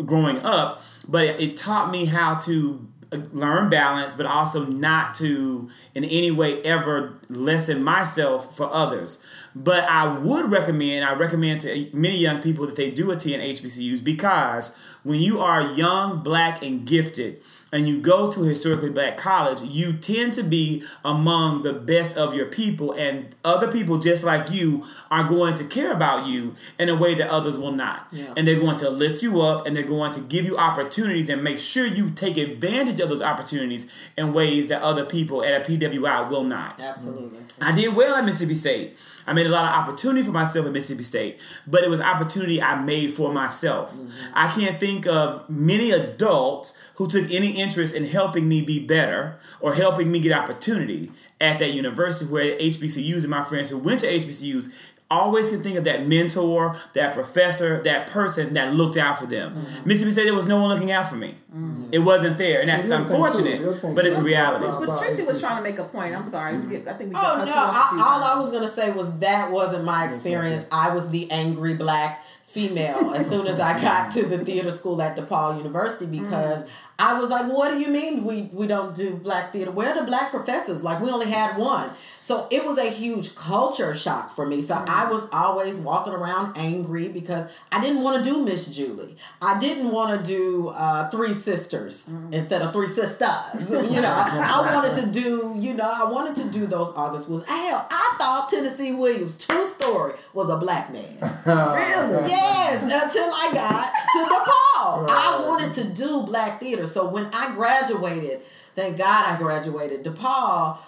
[0.04, 2.88] growing up, but it, it taught me how to
[3.32, 9.24] learn balance, but also not to in any way ever lessen myself for others.
[9.54, 14.02] But I would recommend, I recommend to many young people that they do attend HBCUs
[14.02, 17.42] because when you are young, black, and gifted,
[17.72, 22.16] and you go to a historically black college, you tend to be among the best
[22.16, 26.54] of your people, and other people just like you are going to care about you
[26.78, 28.06] in a way that others will not.
[28.12, 28.34] Yeah.
[28.36, 31.42] And they're going to lift you up and they're going to give you opportunities and
[31.42, 35.64] make sure you take advantage of those opportunities in ways that other people at a
[35.64, 36.80] PWI will not.
[36.80, 37.40] Absolutely.
[37.60, 38.96] I did well at Mississippi State.
[39.26, 42.60] I made a lot of opportunity for myself at Mississippi State, but it was opportunity
[42.60, 43.94] I made for myself.
[43.94, 44.32] Mm-hmm.
[44.34, 49.38] I can't think of many adults who took any interest in helping me be better
[49.60, 54.00] or helping me get opportunity at that university where HBCUs and my friends who went
[54.00, 54.72] to HBCUs
[55.12, 59.54] always can think of that mentor, that professor, that person that looked out for them.
[59.54, 59.88] Mm-hmm.
[59.88, 61.36] Mississippi State, there was no one looking out for me.
[61.54, 61.88] Mm-hmm.
[61.92, 64.66] It wasn't there, and that's The too, unfortunate, but it's a reality.
[64.66, 66.14] But Tracy was trying to make a point.
[66.14, 66.56] I'm sorry.
[66.56, 67.44] We get- I think we Oh no!
[67.44, 70.06] cut you off a few I, all I was gonna say was that wasn't my
[70.06, 70.66] experience.
[70.72, 75.00] I was the angry black female as soon as I got to the theater school
[75.00, 79.16] at DePaul University because I was like, "What do you mean we we don't do
[79.16, 79.70] black theater?
[79.70, 80.82] Where are the black professors?
[80.84, 81.90] Like we only had one."
[82.22, 84.62] So it was a huge culture shock for me.
[84.62, 89.16] So I was always walking around angry because I didn't want to do Miss Julie.
[89.42, 93.70] I didn't want to do uh, Three Sisters instead of Three Sisters.
[93.70, 97.44] You know, I wanted to do, you know, I wanted to do those August was
[97.46, 97.86] hell.
[97.90, 101.02] I thought Tennessee Williams, true story, was a black man.
[101.44, 102.28] Really?
[102.28, 105.06] Yes, until I got to DePaul.
[105.08, 106.86] I wanted to do black theater.
[106.86, 108.42] So when I graduated,
[108.74, 110.78] thank God I graduated DePaul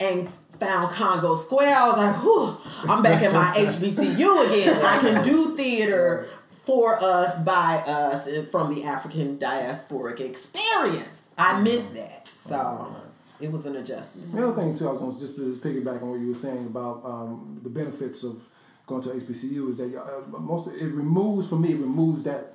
[0.00, 0.28] and
[0.60, 4.80] found Congo Square, I was like, whew, I'm back at my HBCU again.
[4.84, 6.26] I can do theater
[6.64, 11.22] for us, by us, and from the African diasporic experience.
[11.36, 11.64] I mm-hmm.
[11.64, 12.28] missed that.
[12.34, 13.44] So mm-hmm.
[13.44, 14.32] it was an adjustment.
[14.32, 16.66] The other thing too, I was just to just piggyback on what you were saying
[16.66, 18.46] about um, the benefits of
[18.86, 22.54] going to HBCU is that uh, most of, it removes for me it removes that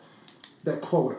[0.66, 1.18] that quota.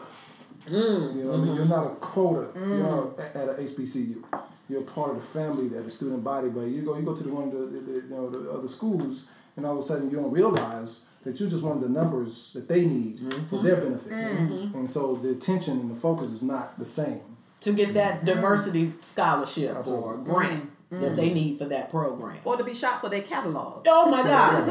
[0.67, 1.17] Mm.
[1.17, 1.57] You know, what I mean, mm-hmm.
[1.57, 2.49] you're not a quota.
[2.55, 4.25] You're at, at a HBCU.
[4.69, 6.49] You're part of the family, that the student body.
[6.49, 8.51] But you go, you go to the one of the, the, the you know the
[8.51, 11.83] other schools, and all of a sudden you don't realize that you're just one of
[11.83, 13.67] the numbers that they need for mm-hmm.
[13.67, 14.13] their benefit.
[14.13, 14.79] Mm-hmm.
[14.79, 17.21] And so the attention and the focus is not the same.
[17.61, 18.27] To get that mm-hmm.
[18.27, 20.61] diversity scholarship or Absolutely.
[20.89, 21.35] Grant that they mm-hmm.
[21.35, 22.37] need for that program.
[22.45, 23.85] Or to be shot for their catalog.
[23.89, 24.67] Oh my God.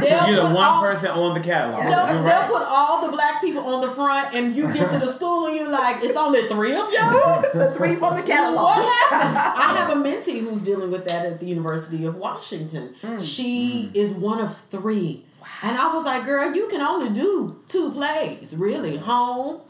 [0.00, 1.82] They'll You're the one all- person on the catalog.
[1.82, 2.50] They'll, You're they'll right.
[2.50, 5.56] put all the black people on the front, and you get to the school and
[5.56, 7.44] you're like, it's only three of y'all?
[7.56, 8.64] The three from the catalog.
[8.64, 9.38] What happened?
[9.38, 12.94] I have a mentee who's dealing with that at the University of Washington.
[13.00, 13.18] Hmm.
[13.18, 13.96] She hmm.
[13.96, 15.24] is one of three.
[15.62, 18.98] And I was like, girl, you can only do two plays, really.
[18.98, 19.62] Home,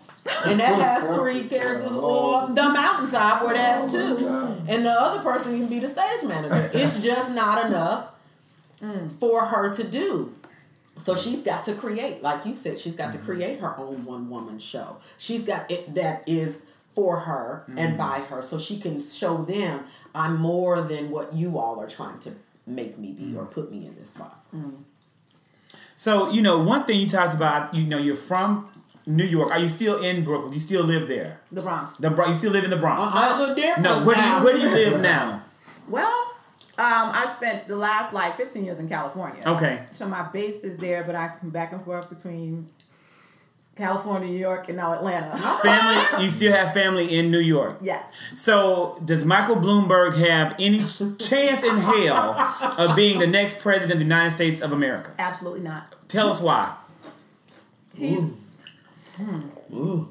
[0.47, 4.27] and that has three characters, or The Mountaintop, where it has two.
[4.69, 6.71] And the other person can be the stage manager.
[6.73, 8.13] It's just not enough
[9.19, 10.35] for her to do.
[10.99, 14.31] So she's got to create, like you said, she's got to create her own one
[14.31, 14.97] woman show.
[15.19, 19.85] She's got it that is for her and by her, so she can show them
[20.15, 22.33] I'm more than what you all are trying to
[22.67, 24.57] make me be or put me in this box.
[24.57, 24.79] Mm.
[25.95, 28.67] So you know, one thing you talked about, you know, you're from
[29.07, 29.53] New York.
[29.53, 30.53] Are you still in Brooklyn?
[30.53, 31.41] You still live there?
[31.53, 31.97] The Bronx.
[31.97, 32.29] The Bronx.
[32.31, 33.01] you still live in the Bronx?
[33.05, 35.43] Uh, there's a difference no, where do you where do you live now?
[35.89, 36.33] Well,
[36.79, 39.43] Um, I spent the last like 15 years in California.
[39.47, 39.87] Okay.
[39.93, 42.69] So my base is there, but I come back and forth between
[43.77, 45.37] California, New York, and now Atlanta.
[45.63, 47.77] Family, you still have family in New York.
[47.83, 48.13] yes.
[48.35, 52.35] So, does Michael Bloomberg have any chance in hell
[52.79, 55.13] of being the next president of the United States of America?
[55.19, 55.95] Absolutely not.
[56.09, 56.75] Tell us why.
[57.95, 58.37] He's Ooh.
[59.17, 60.05] Hmm.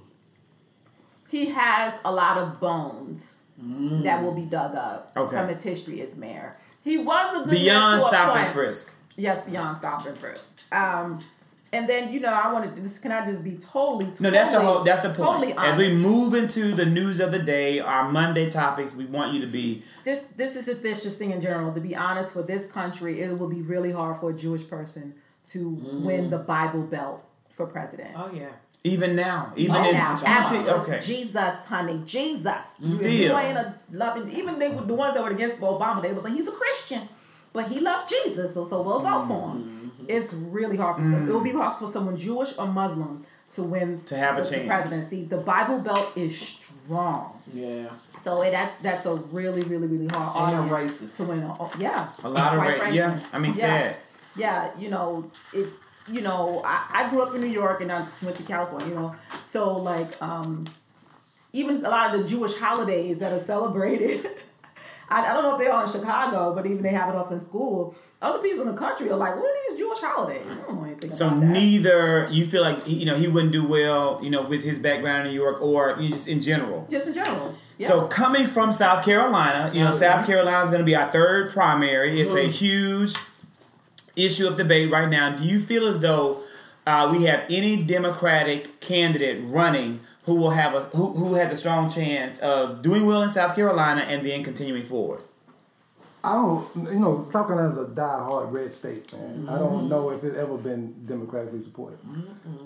[1.29, 4.01] he has a lot of bones mm.
[4.03, 5.35] that will be dug up Okay.
[5.35, 6.57] from his history as mayor.
[6.83, 8.97] He was a good Beyond mayor to a stop and frisk.
[9.15, 10.73] Yes, beyond stop and frisk.
[10.73, 11.19] Um,
[11.73, 14.51] and then you know I wanted to just can I just be totally No, that's
[14.51, 14.83] the whole.
[14.83, 15.17] That's the point.
[15.17, 19.33] Totally As we move into the news of the day, our Monday topics, we want
[19.33, 21.73] you to be this this is just this just thing in general.
[21.73, 25.15] To be honest, for this country, it will be really hard for a Jewish person
[25.49, 26.01] to mm.
[26.03, 28.11] win the Bible Belt for president.
[28.15, 28.51] Oh yeah.
[28.93, 30.99] Even now, even Oh, in now, 20 okay.
[30.99, 32.65] Jesus, honey, Jesus.
[32.79, 33.11] Still.
[33.11, 34.29] You ain't a loving.
[34.31, 37.01] Even they, the ones that were against Obama, they were like, he's a Christian,
[37.51, 39.91] but he loves Jesus, so so we'll vote for him.
[39.97, 40.05] Mm-hmm.
[40.07, 41.27] It's really hard for some.
[41.27, 44.49] It will be hard for someone Jewish or Muslim to win To have a the,
[44.49, 44.67] the chance.
[44.67, 45.23] presidency.
[45.25, 47.89] The Bible Belt is strong, Yeah.
[48.17, 51.17] so it, that's that's a really really really hard And audience racist.
[51.17, 51.43] to win.
[51.59, 52.77] Oh, yeah, A lot of race.
[52.77, 52.97] frankly.
[52.97, 53.57] Yeah, I mean, Yeah.
[53.67, 53.95] sad.
[54.35, 55.67] yeah, you know, it
[56.07, 58.95] you know, I, I grew up in New York and I went to California, you
[58.95, 59.15] know.
[59.45, 60.65] So like um
[61.53, 64.27] even a lot of the Jewish holidays that are celebrated
[65.09, 67.31] I, I don't know if they are in Chicago, but even they have it off
[67.31, 67.95] in school.
[68.23, 70.83] Other people in the country are like, "What are these Jewish holidays?" I don't know
[70.85, 71.45] anything So about that.
[71.45, 74.79] neither you feel like he- you know he wouldn't do well, you know, with his
[74.79, 76.87] background in New York, or just in general.
[76.89, 77.53] just in general.
[77.77, 77.87] Yeah.
[77.89, 80.25] So coming from South Carolina, you know, Oh, South yeah.
[80.25, 82.19] Carolina is going to be our third primary.
[82.19, 82.49] It's a Mhm.
[82.49, 83.15] huge
[84.15, 85.35] issue of debate right now.
[85.35, 86.41] Do you feel as though
[86.87, 91.57] uh, we have any Democratic candidate running who will have a who, who has a
[91.57, 95.21] strong chance of doing well in South Carolina and then continuing forward?
[96.23, 99.47] I don't, you know, South Carolina's a die-hard red state, man.
[99.47, 101.99] I don't know if it's ever been democratically supported.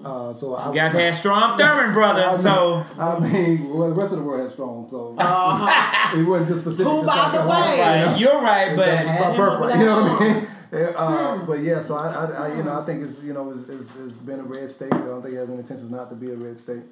[0.01, 2.29] Uh, so I You guys had Strom Thurmond, brother.
[2.37, 6.17] So I mean, well, the rest of the world has strong, so Uh-huh.
[6.17, 6.89] it wasn't just specific.
[6.89, 7.71] Who to by South the Carolina.
[7.71, 8.05] way?
[8.05, 9.79] right, you're right, That's but my birthright.
[9.79, 10.47] You know what I mean?
[10.71, 10.75] Hmm.
[10.95, 13.67] Uh, but yeah, so I, I, I, you know, I think it's, you know, it's,
[13.69, 14.93] it's, it's been a red state.
[14.93, 16.83] I don't think it has any intentions not to be a red state.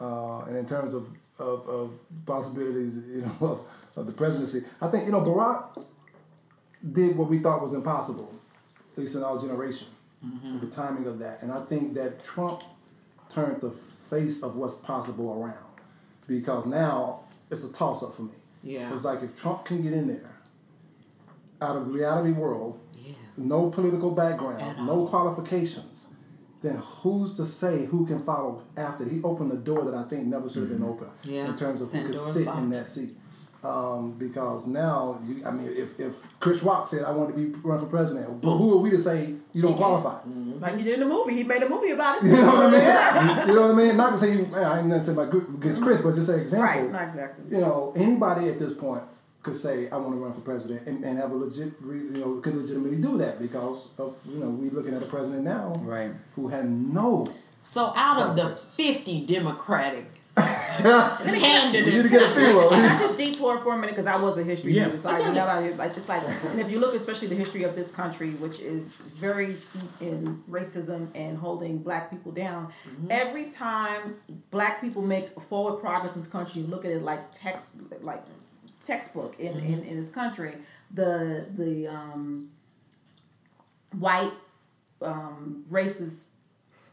[0.00, 1.90] Uh, and in terms of, of, of
[2.24, 5.84] possibilities, you know, of, of the presidency, I think you know Barack
[6.92, 8.32] did what we thought was impossible,
[8.92, 9.88] at least in our generation,
[10.24, 10.58] Mm-hmm.
[10.58, 11.42] the timing of that.
[11.42, 12.64] And I think that Trump
[13.30, 15.64] turned the face of what's possible around
[16.26, 17.20] because now
[17.52, 18.32] it's a toss up for me.
[18.64, 18.92] Yeah.
[18.92, 20.40] It's like if Trump can get in there
[21.62, 22.80] out of the reality world.
[23.38, 26.14] No political background, no qualifications,
[26.62, 29.04] then who's to say who can follow after?
[29.04, 31.04] He opened the door that I think never should have been mm-hmm.
[31.04, 31.48] open Yeah.
[31.48, 32.58] in terms of who could sit box.
[32.58, 33.10] in that seat.
[33.62, 37.46] Um, because now, you, I mean, if, if Chris Rock said I want to be
[37.64, 40.20] run for president, but who are we to say you don't qualify?
[40.20, 40.60] Mm-hmm.
[40.60, 42.24] like he did in the movie, he made a movie about it.
[42.26, 43.48] You know what I mean?
[43.48, 43.96] you know what I mean?
[43.96, 46.38] Not to say you, I ain't nothing to say about against Chris, but just an
[46.38, 46.68] example.
[46.68, 47.56] Right, not exactly.
[47.56, 49.02] You know, anybody at this point
[49.48, 52.10] could say I want to run for president and, and have a legit, re, you
[52.10, 55.80] know, could legitimately do that because of you know we're looking at a president now
[55.82, 56.12] right.
[56.36, 57.28] who had no.
[57.62, 60.06] So out of the fifty Democratic
[60.78, 64.06] you need to candidates, get a feel Can I just detour for a minute because
[64.06, 64.86] I was a history Yeah.
[64.86, 65.76] major, so I know about it.
[65.76, 68.94] Like it's like, and if you look, especially the history of this country, which is
[68.94, 72.66] very steeped in racism and holding black people down.
[72.66, 73.06] Mm-hmm.
[73.10, 74.14] Every time
[74.50, 77.70] black people make forward progress in this country, you look at it like text,
[78.02, 78.22] like
[78.84, 80.54] textbook in, in, in this country.
[80.92, 82.50] The the um,
[83.92, 84.32] white
[85.02, 86.30] um, racist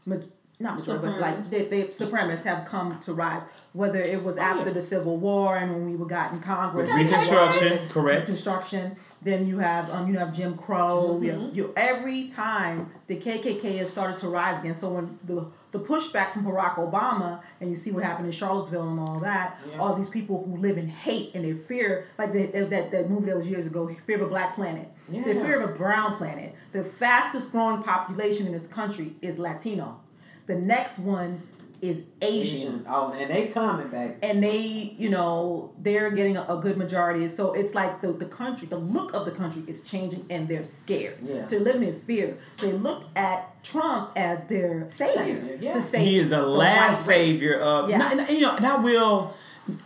[0.04, 0.16] ma-
[0.58, 1.50] not majority, but like Supremacists.
[1.50, 3.42] they, they supremacists have come to rise.
[3.74, 6.98] Whether it was after the Civil War and when we were got in Congress, With
[6.98, 8.20] Reconstruction, correct.
[8.20, 8.96] Reconstruction.
[9.20, 11.20] Then you have um, you have Jim Crow.
[11.20, 11.40] Mm-hmm.
[11.40, 14.74] have, you, every time the KKK has started to rise again.
[14.74, 18.88] So when the the pushback from Barack Obama and you see what happened in Charlottesville
[18.88, 19.78] and all that, Yeah.
[19.78, 23.26] all these people who live in hate and they fear, like the, that that movie
[23.26, 24.88] that was years ago, Fear of a Black Planet.
[25.08, 26.54] The fear of a brown planet.
[26.72, 30.00] The fastest growing population in this country is Latino.
[30.46, 31.42] The next one
[31.82, 32.84] is Asian Asian.
[32.88, 34.16] Oh, and they coming back.
[34.22, 37.28] and they, you know, they're getting a, a good majority.
[37.28, 40.64] So it's like the, the country, the look of the country is changing and they're
[40.64, 41.18] scared.
[41.22, 41.44] Yeah.
[41.44, 42.38] So they're living in fear.
[42.54, 45.16] So they look at Trump as their savior.
[45.24, 45.72] Savior, yeah.
[45.74, 48.10] To save He is the the last white race savior of, Yeah.
[48.10, 49.34] and I- you know, and I will,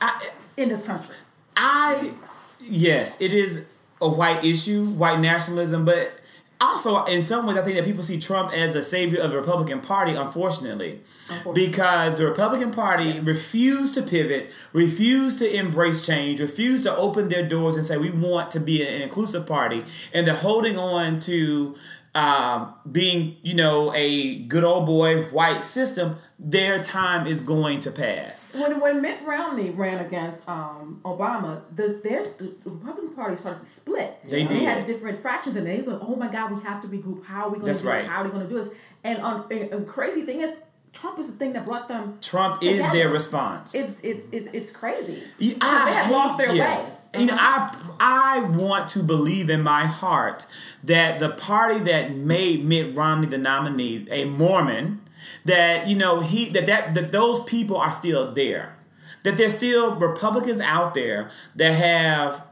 [0.01, 1.17] I, in this country.
[1.57, 2.13] I,
[2.61, 6.13] yes, it is a white issue, white nationalism, but
[6.61, 9.37] also, in some ways, I think that people see Trump as a savior of the
[9.37, 11.01] Republican Party, unfortunately.
[11.29, 11.67] Unfortunately.
[11.67, 17.47] Because the Republican Party refused to pivot, refused to embrace change, refused to open their
[17.47, 19.85] doors and say, we want to be an inclusive party.
[20.13, 21.77] And they're holding on to
[22.15, 26.17] um, being, you know, a good old boy white system.
[26.39, 28.53] Their time is going to pass.
[28.55, 33.67] When when Mitt Romney ran against um, Obama, the there's the Republican Party started to
[33.67, 34.23] split.
[34.23, 34.63] They did.
[34.63, 37.25] had different fractions, and they was like, "Oh my God, we have to regroup.
[37.25, 38.03] How are we going to do right.
[38.03, 38.11] this?
[38.11, 38.73] How are we going to do this?"
[39.05, 40.57] And on and, and crazy thing is,
[40.93, 42.19] Trump is the thing that brought them.
[42.21, 43.75] Trump is their response.
[43.75, 45.23] It's it's it's, it's crazy.
[45.39, 46.79] Yeah, Because they had lost their yeah.
[46.79, 46.91] way.
[47.19, 47.93] You know, Uh-huh.
[47.99, 50.47] I I want to believe in my heart
[50.85, 55.01] that the party that made Mitt Romney the nominee, a Mormon,
[55.45, 58.77] that you know he that that that those people are still there,
[59.25, 62.47] that there's still Republicans out there that have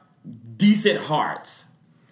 [0.57, 1.67] decent hearts.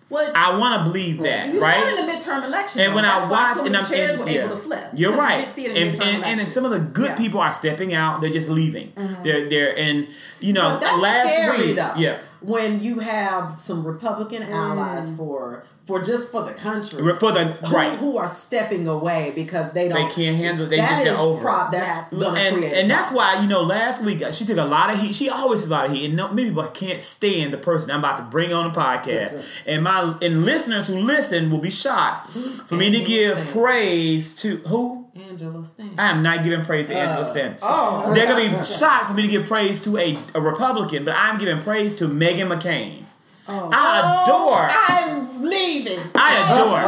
[0.08, 1.98] Well, I want to believe that, you right?
[1.98, 2.80] in the midterm election.
[2.80, 4.84] And when I watch, so and I'm chairs and, were yeah, able to flip.
[4.94, 5.40] you're right.
[5.40, 7.14] didn't see it in And, midterm and, and, some of the good Yeah.
[7.14, 7.22] Mm-hmm.
[7.24, 8.20] people are stepping out.
[8.20, 8.92] They're just leaving.
[9.24, 10.06] They're they're and
[10.38, 11.94] you know that's last scary week, though.
[11.96, 12.20] yeah.
[12.40, 15.16] When you have some Republican allies Mm.
[15.16, 17.92] for for just for the country, for the- who, right.
[17.98, 21.18] who are stepping away because they don't they can't handle- they that just get is
[21.18, 21.42] over it.
[21.44, 22.22] prob- that's Yes.
[22.22, 24.92] gonna and create and that's why you know last week uh, she took a lot
[24.92, 25.14] of heat.
[25.14, 27.90] She always takes a lot of heat, and no, many people can't stand the person
[27.92, 29.40] I'm about to bring on the podcast.
[29.66, 32.30] and my and listeners who listen will be shocked
[32.66, 33.62] for me to give Stanton.
[33.62, 35.98] praise to who Angela Stanton.
[35.98, 37.58] I am not giving praise to Angela Uh, Stanton.
[37.62, 38.12] Oh.
[38.14, 41.38] They're gonna be shocked for me to give praise to a, a Republican, but I'm
[41.38, 43.04] giving praise to Meghan McCain.
[43.48, 43.70] Oh.
[43.72, 44.66] I adore.
[44.70, 46.00] Oh, I'm leaving.
[46.14, 46.82] I adore.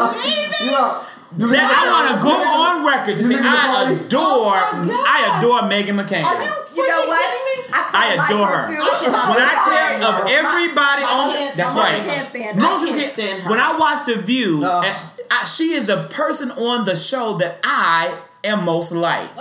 [0.58, 1.04] You know,
[1.38, 2.42] you That I want to party?
[2.42, 4.58] go on record to say oh I adore.
[4.58, 5.06] Oh.
[5.08, 6.24] I adore Meghan McCain.
[6.24, 7.20] Are you You know what?
[7.22, 7.70] kidding me?
[7.70, 8.74] I kinda adore like her.
[8.74, 8.82] too.
[8.82, 9.54] I When I
[10.00, 10.24] tell her.
[10.24, 11.98] of everybody I on, can't that's right.
[12.00, 12.04] her.
[12.04, 12.94] can't stand Most her.
[12.94, 13.50] I can't stand her.
[13.50, 14.94] When I watch The View, eh,
[15.30, 19.34] I, she is the person on the show that I am most like.
[19.36, 19.40] D-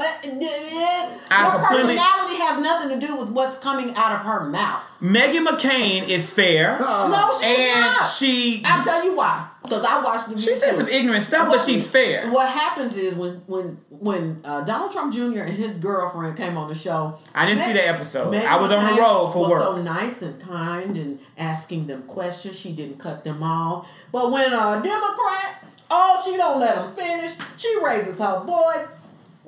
[1.29, 4.81] I Her completely- personality has nothing to do with what's coming out of her mouth.
[5.01, 8.09] Meghan McCain is fair, No, she's and not.
[8.09, 9.45] she I'll tell you why.
[9.61, 12.31] Because I watched the she said some ignorant stuff, but she's fair.
[12.31, 15.41] What happens is when when when uh, Donald Trump Jr.
[15.41, 17.15] and his girlfriend came on the show.
[17.35, 18.33] I didn't see Meg- that episode.
[18.33, 19.61] Meghan I was on the McCain road for was work.
[19.61, 22.57] So nice and kind and asking them questions.
[22.57, 23.87] She didn't cut them off.
[24.11, 27.35] But when a Democrat, oh, she don't let them finish.
[27.57, 28.93] She raises her voice.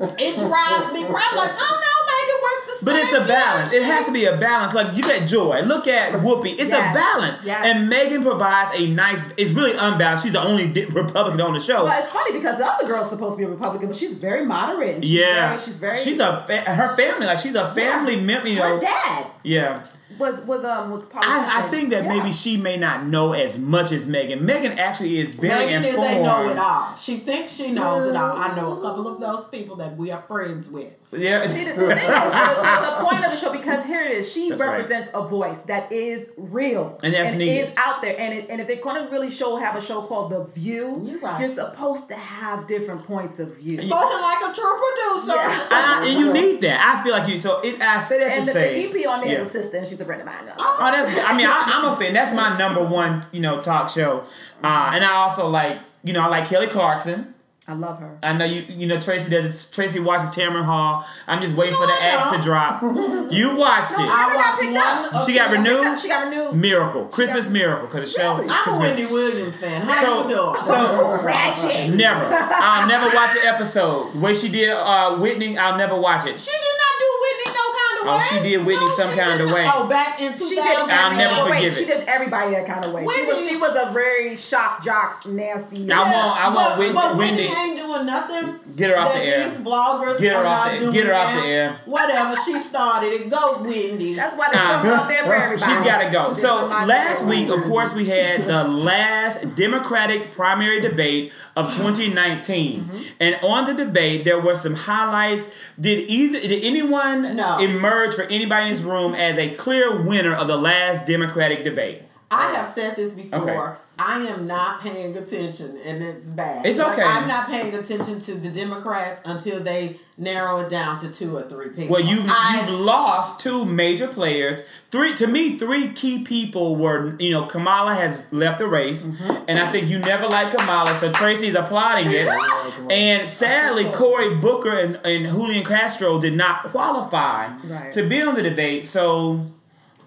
[0.02, 1.14] It drives me crazy.
[1.14, 3.74] I'm like, oh no, Meghan, where's the But it's a same balance.
[3.74, 4.74] It has to be a balance.
[4.74, 6.52] Like you at Joy, look at Whoopi.
[6.54, 6.92] It's Yes.
[6.92, 7.46] a balance.
[7.46, 7.66] Yes.
[7.66, 9.22] And Meghan provides a nice.
[9.36, 10.24] It's really unbalanced.
[10.24, 11.86] She's the only Republican on the show.
[11.86, 14.46] But it's funny because the other girl's supposed to be a Republican, but she's very
[14.46, 14.96] moderate.
[14.96, 15.98] and She's yeah, very, she's very.
[15.98, 17.26] She's a her family.
[17.26, 18.48] Like she's a family member.
[18.48, 19.86] You Her dad Yeah.
[20.18, 21.44] Was was um was politician.
[21.50, 22.18] I, I think that Yeah.
[22.18, 24.40] maybe she may not know as much as Meghan.
[24.42, 26.18] Meghan actually is very Meghan is informed.
[26.20, 26.96] a know it all.
[26.96, 28.36] She thinks she knows it all.
[28.36, 30.96] I know a couple of those people that we are friends with.
[31.12, 31.48] Yeah.
[31.48, 34.32] See, the, the thing is, the, the point of the show, because here it is,
[34.32, 34.74] she That's right.
[34.78, 37.70] represents a voice that is real And that's and needed.
[37.70, 38.16] is out there.
[38.20, 41.02] And, it, and if they're going to really show, have a show called The View,
[41.04, 41.40] You're right.
[41.40, 43.78] you're supposed to have different points of view.
[43.78, 45.34] Spoken like a true producer.
[45.36, 45.68] Yeah.
[45.72, 46.96] I, and you need that.
[46.96, 47.38] I feel like you.
[47.40, 48.88] So it, I say that And to the, say.
[48.92, 49.42] the EP on there yeah.
[49.42, 50.44] is a sister, and she's a friend of mine.
[50.60, 51.12] Oh, that's.
[51.28, 52.14] I mean, I, I'm a fan.
[52.14, 54.26] That's my number one, you know, talk show.
[54.64, 57.34] Uh, and I also like, you know, I like Kelly Clarkson.
[57.70, 58.18] I love her.
[58.24, 58.62] I know you.
[58.68, 59.74] You know, Tracey does it.
[59.76, 61.06] Tracey watches Tamron Hall.
[61.28, 62.82] I'm just waiting No, for the I axe to drop.
[63.32, 64.10] You watched No, it.
[64.10, 64.78] I Tamron watched one.
[64.78, 65.14] up.
[65.22, 66.00] of She got renewed?
[66.00, 66.56] She got renewed.
[66.56, 68.38] Miracle, Christmas miracle, because the show.
[68.38, 68.48] Really?
[68.50, 69.84] I'm a Wendy Williams fan.
[69.84, 70.56] How So- you doing?
[70.64, 71.94] so- Ratchet.
[71.96, 72.26] Never.
[72.34, 74.14] I'll never watch an episode.
[74.14, 76.40] The way she did uh, Whitney, I'll never watch it.
[76.40, 77.66] she did not do Whitney no
[78.06, 79.54] kind of Oh, she did Whitney No, some kind of didn't.
[79.54, 79.70] way.
[79.74, 80.48] Oh, back in 2000.
[80.50, 83.06] She did I'll never forgive wait, forgive She did everybody that kind of way.
[83.06, 85.92] She was, she was a very shock jock, nasty.
[85.92, 88.60] I want- I want but, Whitney- but Whitney Wendy- ain't doing nothing.
[88.76, 89.50] Get her off that the air.
[89.50, 91.80] These bloggers Get her are off not the- doing get her off the air.
[91.86, 92.36] Whatever.
[92.46, 93.30] She started it.
[93.30, 94.14] Go, Wendy.
[94.14, 95.72] That's why there's something out there for everybody.
[95.74, 96.24] She's got to go.
[96.26, 102.84] There's So last week, of course, we had the last Democratic primary debate of 2019,
[102.86, 103.02] Mm-hmm.
[103.20, 105.50] and on the debate there were some highlights.
[105.80, 107.58] Did either did anyone No.
[107.60, 112.04] emerge for anybody in this room as a clear winner of the last Democratic debate?
[112.32, 113.72] I have said this before.
[113.72, 113.82] Okay.
[114.00, 116.66] I am not paying attention, and it's bad.
[116.66, 117.04] It's Like, okay.
[117.04, 121.44] I'm not paying attention to the Democrats until they narrow it down to two or
[121.44, 121.96] three people.
[121.96, 124.62] Well, you've I, you've lost two major players.
[124.92, 129.44] Three to me, three key people were you know Kamala has left the race, Mm-hmm.
[129.48, 132.28] and I think you never liked Kamala, so Tracey's applauding it.
[132.92, 137.92] and sadly, Cory Booker and, and Julian Castro did not qualify Right.
[137.94, 138.84] to be on the debate.
[138.84, 139.46] So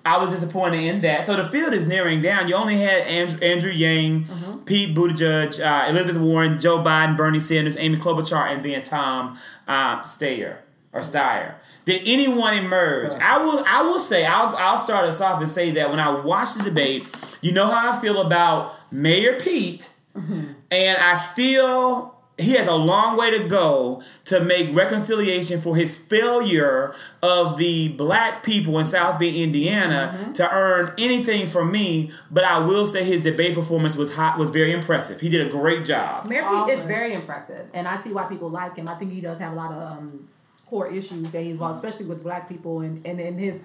[0.05, 1.25] I was disappointed in that.
[1.27, 2.49] So the field is narrowing down.
[2.49, 4.27] You only had Andrew, Andrew Yang,
[4.65, 9.39] Pete Buttigieg, uh, Elizabeth Warren, Joe Biden, Bernie Sanders, Amy Klobuchar, and then Tom
[9.69, 10.59] uh, Steyer
[10.93, 11.55] or Steyer.
[11.85, 13.15] Did anyone emerge?
[13.15, 13.65] I will.
[13.67, 14.27] I will say.
[14.27, 14.55] I'll.
[14.57, 17.07] I'll start us off and say that when I watched the debate,
[17.41, 22.12] you know how I feel about Mayor Pete, and I still.
[22.39, 27.89] He has a long way to go to make reconciliation for his failure of the
[27.89, 32.11] black people in South Bend, Indiana, to earn anything from me.
[32.31, 35.21] But I will say his debate performance was hot, was very impressive.
[35.21, 36.27] He did a great job.
[36.27, 38.89] Mayor Pete is very impressive, and I see why people like him.
[38.89, 40.29] I think he does have a lot of um,
[40.67, 43.61] core issues that he's involved, especially with black people and and, and his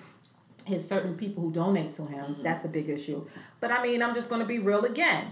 [0.66, 2.36] his certain people who donate to him.
[2.44, 3.26] That's a big issue.
[3.62, 5.32] But I mean, I'm just going to be real again.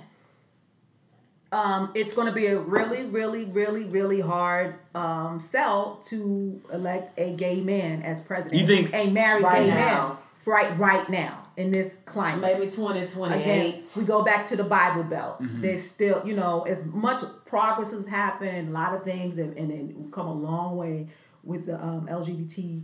[1.55, 7.17] Um, it's going to be a really, really, really, really hard um, sell to elect
[7.17, 8.59] a gay man as president.
[8.61, 10.07] You think- a married Right gay now.
[10.07, 12.41] man right right now in this climate?
[12.41, 13.93] Maybe 2028.
[13.97, 15.41] We go back to the Bible Belt.
[15.41, 15.61] Mm-hmm.
[15.61, 19.71] There's still, you know, as much progress has happened, a lot of things, and, and
[19.71, 21.07] it come a long way
[21.43, 22.83] with the um, LGBTQ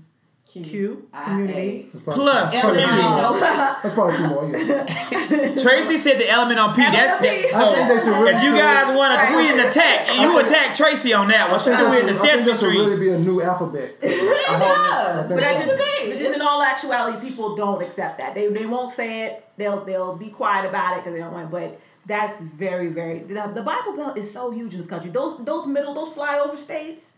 [0.53, 1.89] community.
[1.93, 3.39] That's probably- Plus, that's probably a more.
[3.39, 4.45] That's probably a few more.
[4.57, 5.55] Yeah.
[5.63, 6.81] Tracey said the element on P.
[6.81, 9.51] That, Element that- so I think they should really if you guys want to tweet
[9.51, 11.55] and attack, and you attack Tracey on that one.
[11.55, 12.79] I She think do it in this the should- I think Sesame this should Street.
[12.85, 13.95] really be a new alphabet.
[14.01, 15.27] It does.
[15.29, 16.11] But But I just, to be.
[16.11, 18.33] but just in all actuality, people don't accept that.
[18.35, 19.45] They, they won't say it.
[19.57, 21.51] They'll they'll be quiet about it because they don't want.
[21.51, 23.19] But that's very very.
[23.19, 25.11] The, the Bible Belt is so huge in this country.
[25.11, 27.13] Those those middle those flyover states,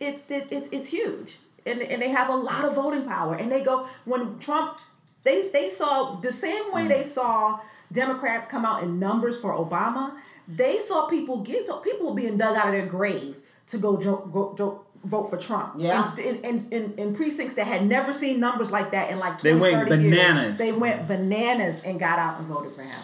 [0.00, 3.34] it, it it's it's huge, and and they have a lot of voting power.
[3.34, 4.78] And they go when Trump,
[5.24, 7.06] they they saw the same way they mm.
[7.06, 7.60] saw.
[7.92, 10.14] Democrats come out in numbers for Obama.
[10.48, 13.36] They saw people get people being dug out of their grave
[13.68, 15.74] to go, jo- go, vote for Trump.
[15.76, 16.10] Yeah.
[16.18, 19.42] In, in, in, in precincts that had never seen numbers like that in like 20,
[19.42, 20.14] They went 30 years.
[20.14, 20.58] bananas.
[20.58, 23.00] They went bananas and got out and voted for him.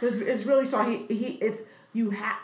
[0.00, 0.90] So it's, it's really strong.
[0.90, 2.36] He, he it's you have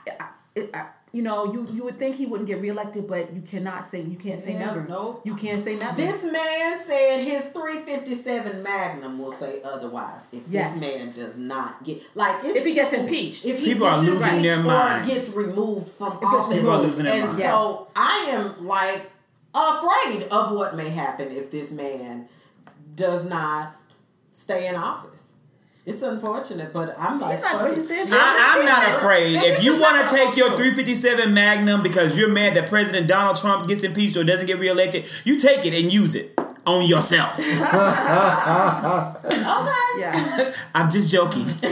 [0.55, 0.87] it, I-
[1.17, 4.17] you know you you would think he wouldn't get reelected, but you cannot say you
[4.17, 4.83] can't say Yeah, never.
[4.89, 5.23] nope.
[5.25, 5.97] You can't say never.
[5.97, 10.79] This man said his 357 Magnum will say otherwise if Yes.
[10.79, 13.45] this man does not get like it's, if he gets impeached.
[13.47, 15.07] if he People are losing impeached their mind.
[15.09, 16.55] gets removed from gets office.
[16.57, 17.39] People are losing their and mind.
[17.39, 19.11] so I am like
[19.55, 22.29] afraid of what may happen if this man
[22.95, 23.75] does not
[24.33, 25.26] stay in office.
[25.87, 27.75] It's unfortunate, but I'm like, not fuck it.
[27.75, 28.09] president.
[28.13, 29.37] I, I'm not afraid.
[29.37, 33.69] If you want to take your 357 Magnum because you're mad that President Donald Trump
[33.69, 37.39] gets impeached or doesn't get reelected, you take it and use it on yourself.
[39.47, 39.86] Okay.
[39.99, 40.55] Yeah.
[40.75, 41.47] I'm just joking.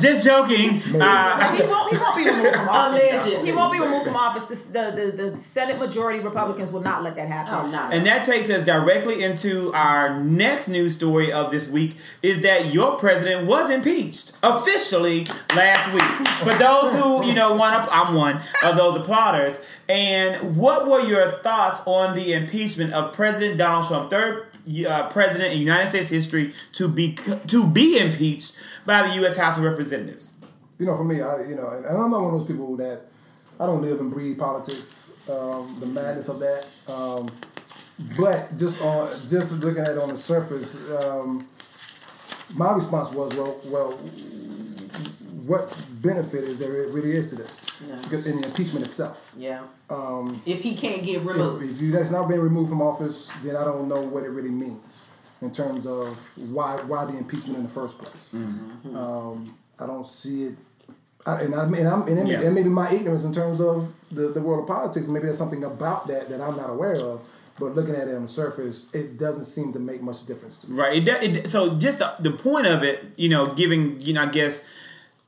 [0.00, 0.82] just joking.
[1.00, 1.92] Uh, he won't.
[1.92, 3.26] He won't be removed from office.
[3.26, 3.46] Allegedly.
[3.46, 4.46] He won't be removed from office.
[4.46, 7.54] The, the, the, the Senate majority Republicans will not let that happen.
[7.54, 7.88] Oh, no.
[7.92, 12.72] And that takes us directly into our next news story of this week is that
[12.72, 16.28] your president was impeached officially last week.
[16.38, 19.68] For those who, you know, one I'm one of those applauders.
[19.88, 24.46] And what were your thoughts on the impeachment of President Donald Trump, third
[24.86, 28.56] uh, president in United States history to be to be impeached
[28.86, 30.42] by the US House of Representatives?
[30.82, 33.02] you know, for me, I you know, and I'm not one of those people that
[33.60, 36.66] I don't live and breathe politics, um, the madness of that.
[36.88, 37.30] Um,
[38.18, 41.46] but just on just looking at it on the surface, um,
[42.56, 43.98] my response was, well, well,
[45.46, 48.18] what benefit is there really is to this Yeah.
[48.30, 49.34] In the impeachment itself?
[49.36, 49.62] Yeah.
[50.46, 51.62] if he can't get removed.
[51.64, 54.30] If, if you that's not been removed from office, then I don't know what it
[54.30, 55.08] really means
[55.40, 56.08] in terms of
[56.52, 58.30] why why the impeachment in the first place.
[58.34, 58.96] Mm-hmm.
[58.96, 60.54] Um, I don't see it.
[61.26, 62.40] I, and I and, I'm, and, it may- Yeah.
[62.42, 65.64] and maybe my ignorance in terms of the, the world of politics, maybe there's something
[65.64, 67.22] about that that I'm not aware of.
[67.60, 70.70] But looking at it on the surface, it doesn't seem to make much difference to
[70.70, 70.76] me.
[70.80, 70.96] Right.
[70.98, 74.22] It, do- it, so just the, the point of it, you know, giving, you know,
[74.22, 74.64] I guess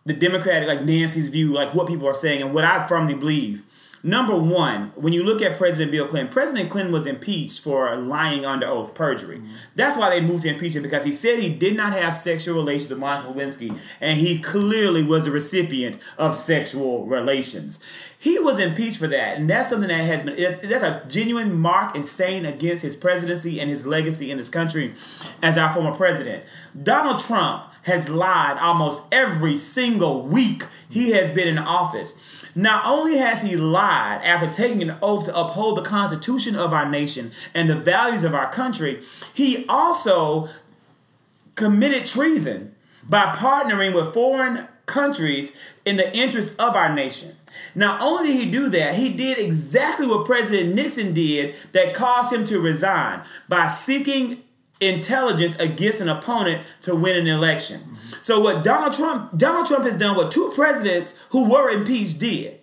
[0.07, 3.65] the Democratic, like Nancy's view, like what people are saying and what I firmly believe.
[4.07, 8.45] Number one, when you look at President Bill Clinton, President Clinton was impeached for lying
[8.45, 9.39] under oath, perjury.
[9.39, 9.55] Mm-hmm.
[9.77, 12.57] That's why they moved to impeach him because he said he did not have sexual
[12.57, 17.81] relations with Monica Lewinsky, and he clearly was a recipient of sexual relations.
[18.25, 20.35] He was impeached for that, and that's something that has been
[20.67, 24.95] that's a genuine mark and stain against his presidency and his legacy in this country
[25.43, 26.43] as our former president.
[26.83, 32.15] Donald Trump has lied almost every single week he has been in office.
[32.55, 36.89] Not only has he lied after taking an oath to uphold the Constitution of our
[36.89, 39.03] nation and the values of our country,
[39.35, 40.49] he also
[41.57, 42.75] committed treason
[43.07, 45.55] by partnering with foreign countries
[45.85, 47.37] in the interest of our nation.
[47.75, 52.33] Not only did he do that, he did exactly what President Nixon did that caused
[52.33, 54.43] him to resign by seeking
[54.81, 57.81] intelligence against an opponent to win an election.
[58.21, 62.61] So what Donald Trump Donald Trump has done what two presidents who were impeached did.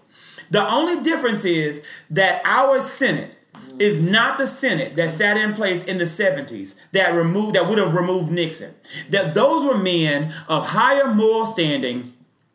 [0.49, 3.37] The only difference is that our Senate
[3.79, 7.77] is not the Senate that sat in place in the 70s that removed that would
[7.77, 8.73] have removed Nixon.
[9.09, 12.10] That those were men of higher moral standing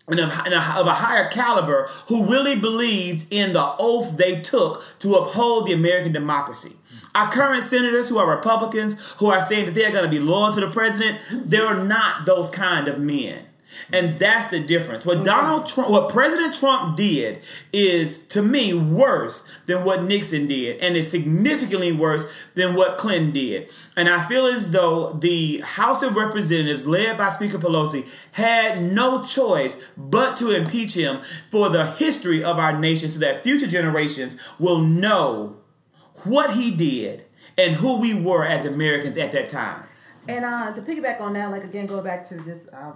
[0.09, 5.67] and of, a higher caliber who really believed in the oaths they took to uphold
[5.67, 6.77] the American democracy.
[7.15, 10.19] Our current senators who are Republicans, who are saying that they are going to be
[10.19, 13.47] loyal to the president, they're not those kind of men.
[13.93, 15.07] And that's the difference.
[15.07, 20.81] What Donald Trump, what President Trump did is to me worse than what Nixon did,
[20.81, 23.71] and it's significantly worse than what Clinton did.
[23.97, 29.23] And I feel as though the House of Representatives, led by Speaker Pelosi, had no
[29.23, 31.21] choice but to impeach him
[31.51, 35.57] for the history of our nation so that future generations will know
[36.25, 37.25] what he did
[37.59, 39.83] and who we were as Americans at that time.
[40.29, 42.93] And uh, to piggyback on that, like again, go back to this uh,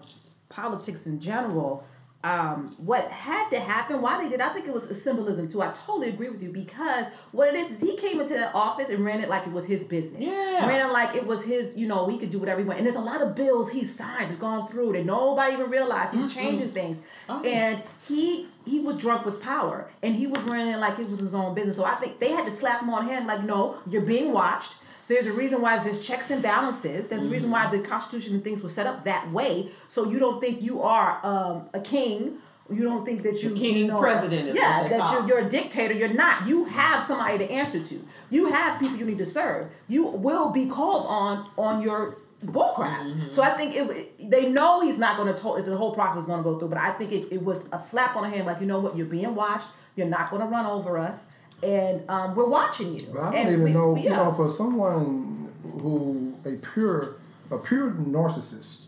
[0.51, 1.85] politics in general.
[2.23, 5.63] Um, what had to happen, why they did, I think it was a symbolism too.
[5.63, 8.91] I totally agree with you because what it is is he came into that office
[8.91, 10.21] and ran it like it was his business.
[10.21, 10.69] Yeah.
[10.69, 12.81] Ran it like it was his, you know, he could do whatever he wanted.
[12.81, 16.13] And there's a lot of bills he signed, he's gone through that nobody even realized.
[16.13, 16.99] He's changing things.
[17.31, 17.43] Oh.
[17.43, 21.35] And he he was drunk with power and he was running like it was his
[21.35, 21.77] own business.
[21.77, 24.31] So I think they had to slap him on the hand like, no, you're being
[24.31, 24.77] watched.
[25.11, 27.09] There's a reason why there's checks and balances.
[27.09, 29.69] There's a reason why the Constitution and things were set up that way.
[29.89, 32.39] So you don't think you are um, a king.
[32.71, 35.51] You don't think that you king you know, president is yeah that you're, you're a
[35.51, 35.95] dictator.
[35.95, 36.47] You're not.
[36.47, 38.07] You have somebody to answer to.
[38.31, 39.73] You have people you need to serve.
[39.89, 42.15] You will be called on on your
[42.47, 43.33] bullcrap.
[43.33, 44.31] So I think it.
[44.31, 45.43] They know he's not going to.
[45.43, 46.69] To- the whole process is going to go through.
[46.69, 48.47] But I think it, it was a slap on the hand.
[48.47, 49.67] Like you know what, you're being watched.
[49.97, 51.17] You're not going to run over us,
[51.63, 53.07] and um, we're watching you.
[53.13, 54.17] But I don't And even we- know, we- you yeah.
[54.17, 55.49] know, for someone
[55.81, 57.17] who a pure,
[57.51, 58.87] a pure narcissist,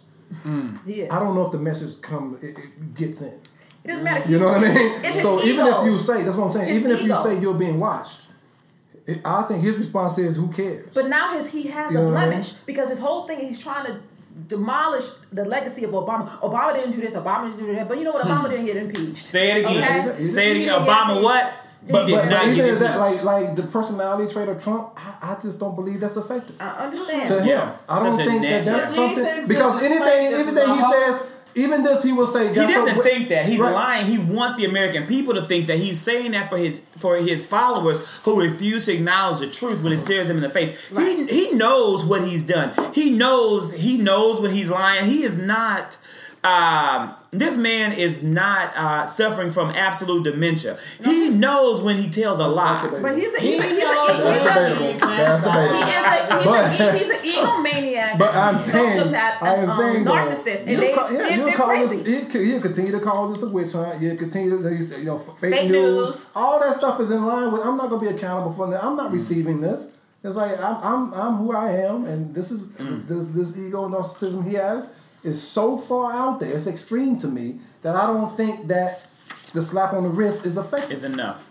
[0.87, 1.11] He is.
[1.13, 3.39] I don't know if the message come it, it gets in.
[3.85, 4.31] It doesn't matter.
[4.31, 4.77] You know what I mean?
[5.05, 5.81] It's his so even ego.
[5.81, 8.29] if you say that's what I'm saying, His even if you say you're being watched,
[9.07, 12.03] it, I think his response is, "Who cares?" But now his he has You a
[12.03, 12.29] know what I mean?
[12.31, 13.97] blemish because his whole thing he's trying to
[14.49, 16.29] demolish the legacy of Obama.
[16.41, 17.15] Obama didn't do this.
[17.15, 17.89] Obama didn't do that.
[17.89, 18.25] But you know what?
[18.25, 19.19] Obama didn't get impeached.
[19.25, 20.09] Say it again.
[20.09, 20.25] Okay?
[20.25, 20.81] Say it again.
[20.87, 21.53] Obama what?
[21.87, 23.25] He But, did but, but even that, impeached.
[23.25, 26.55] like like the personality trait of Trump, I, I just don't believe that's effective.
[26.61, 27.29] I understand.
[27.29, 27.49] to him.
[27.49, 30.81] Yeah, I don't such think that that's But something because anything fake, this anything he
[30.81, 32.49] says, even this he will say.
[32.49, 33.75] he doesn't some- think that he's Right.
[33.75, 34.07] lying.
[34.07, 37.45] He wants the American people to think that he's saying that for his for his
[37.45, 40.79] followers who refuse to acknowledge the truth when it stares him in the face.
[40.93, 41.29] Right.
[41.29, 42.73] He he knows what he's done.
[42.95, 45.05] He knows he knows when he's lying.
[45.07, 45.97] He is not.
[46.45, 50.77] Um, this man is not uh, suffering from absolute dementia.
[51.05, 52.89] He knows when he tells a lie.
[53.01, 55.53] But he's a He he's a, he's knows he's what a, That's he's debatable.
[55.73, 58.19] He is a, he's, he's an egomaniac.
[58.19, 61.37] But I'm saying, I am um, saying, though, narcissist, and you'll they, call, yeah, they're,
[61.39, 62.03] you'll call crazy.
[62.03, 62.33] this.
[62.33, 64.03] He'll, he'll continue to call this a witch hunt.
[64.03, 66.09] You'll continue to, you know, fake, Fake news.
[66.09, 66.31] news.
[66.35, 67.63] All that stuff is in line with.
[67.63, 68.83] I'm not going to be accountable for that.
[68.83, 69.97] I'm not receiving this.
[70.25, 74.47] It's like I'm, I'm, I'm who I am, and this is this, this ego narcissism
[74.47, 74.89] he has
[75.23, 76.53] is so far out there.
[76.53, 79.07] It's extreme to me that I don't think that
[79.53, 80.93] the slap on the wrist is effective.
[80.93, 81.49] is enough.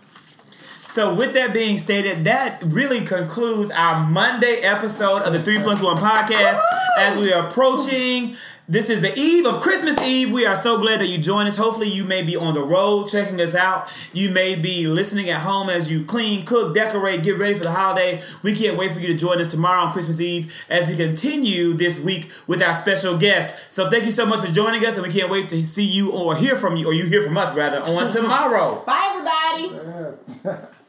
[0.86, 5.80] So, with that being stated, that really concludes our Monday episode of the Three Plus
[5.80, 6.60] One podcast.
[6.98, 8.36] As we are approaching,
[8.68, 10.30] this is the eve of Christmas Eve.
[10.32, 11.56] We are so glad that you join us.
[11.56, 13.92] Hopefully, you may be on the road checking us out.
[14.12, 17.72] You may be listening at home as you clean, cook, decorate, get ready for the
[17.72, 18.22] holiday.
[18.42, 21.72] We can't wait for you to join us tomorrow on Christmas Eve as we continue
[21.72, 23.72] this week with our special guest.
[23.72, 26.12] So, thank you so much for joining us, and we can't wait to see you
[26.12, 28.84] or hear from you, or you hear from us rather, on tomorrow.
[28.86, 30.16] Bye, everybody.
[30.44, 30.66] Yeah.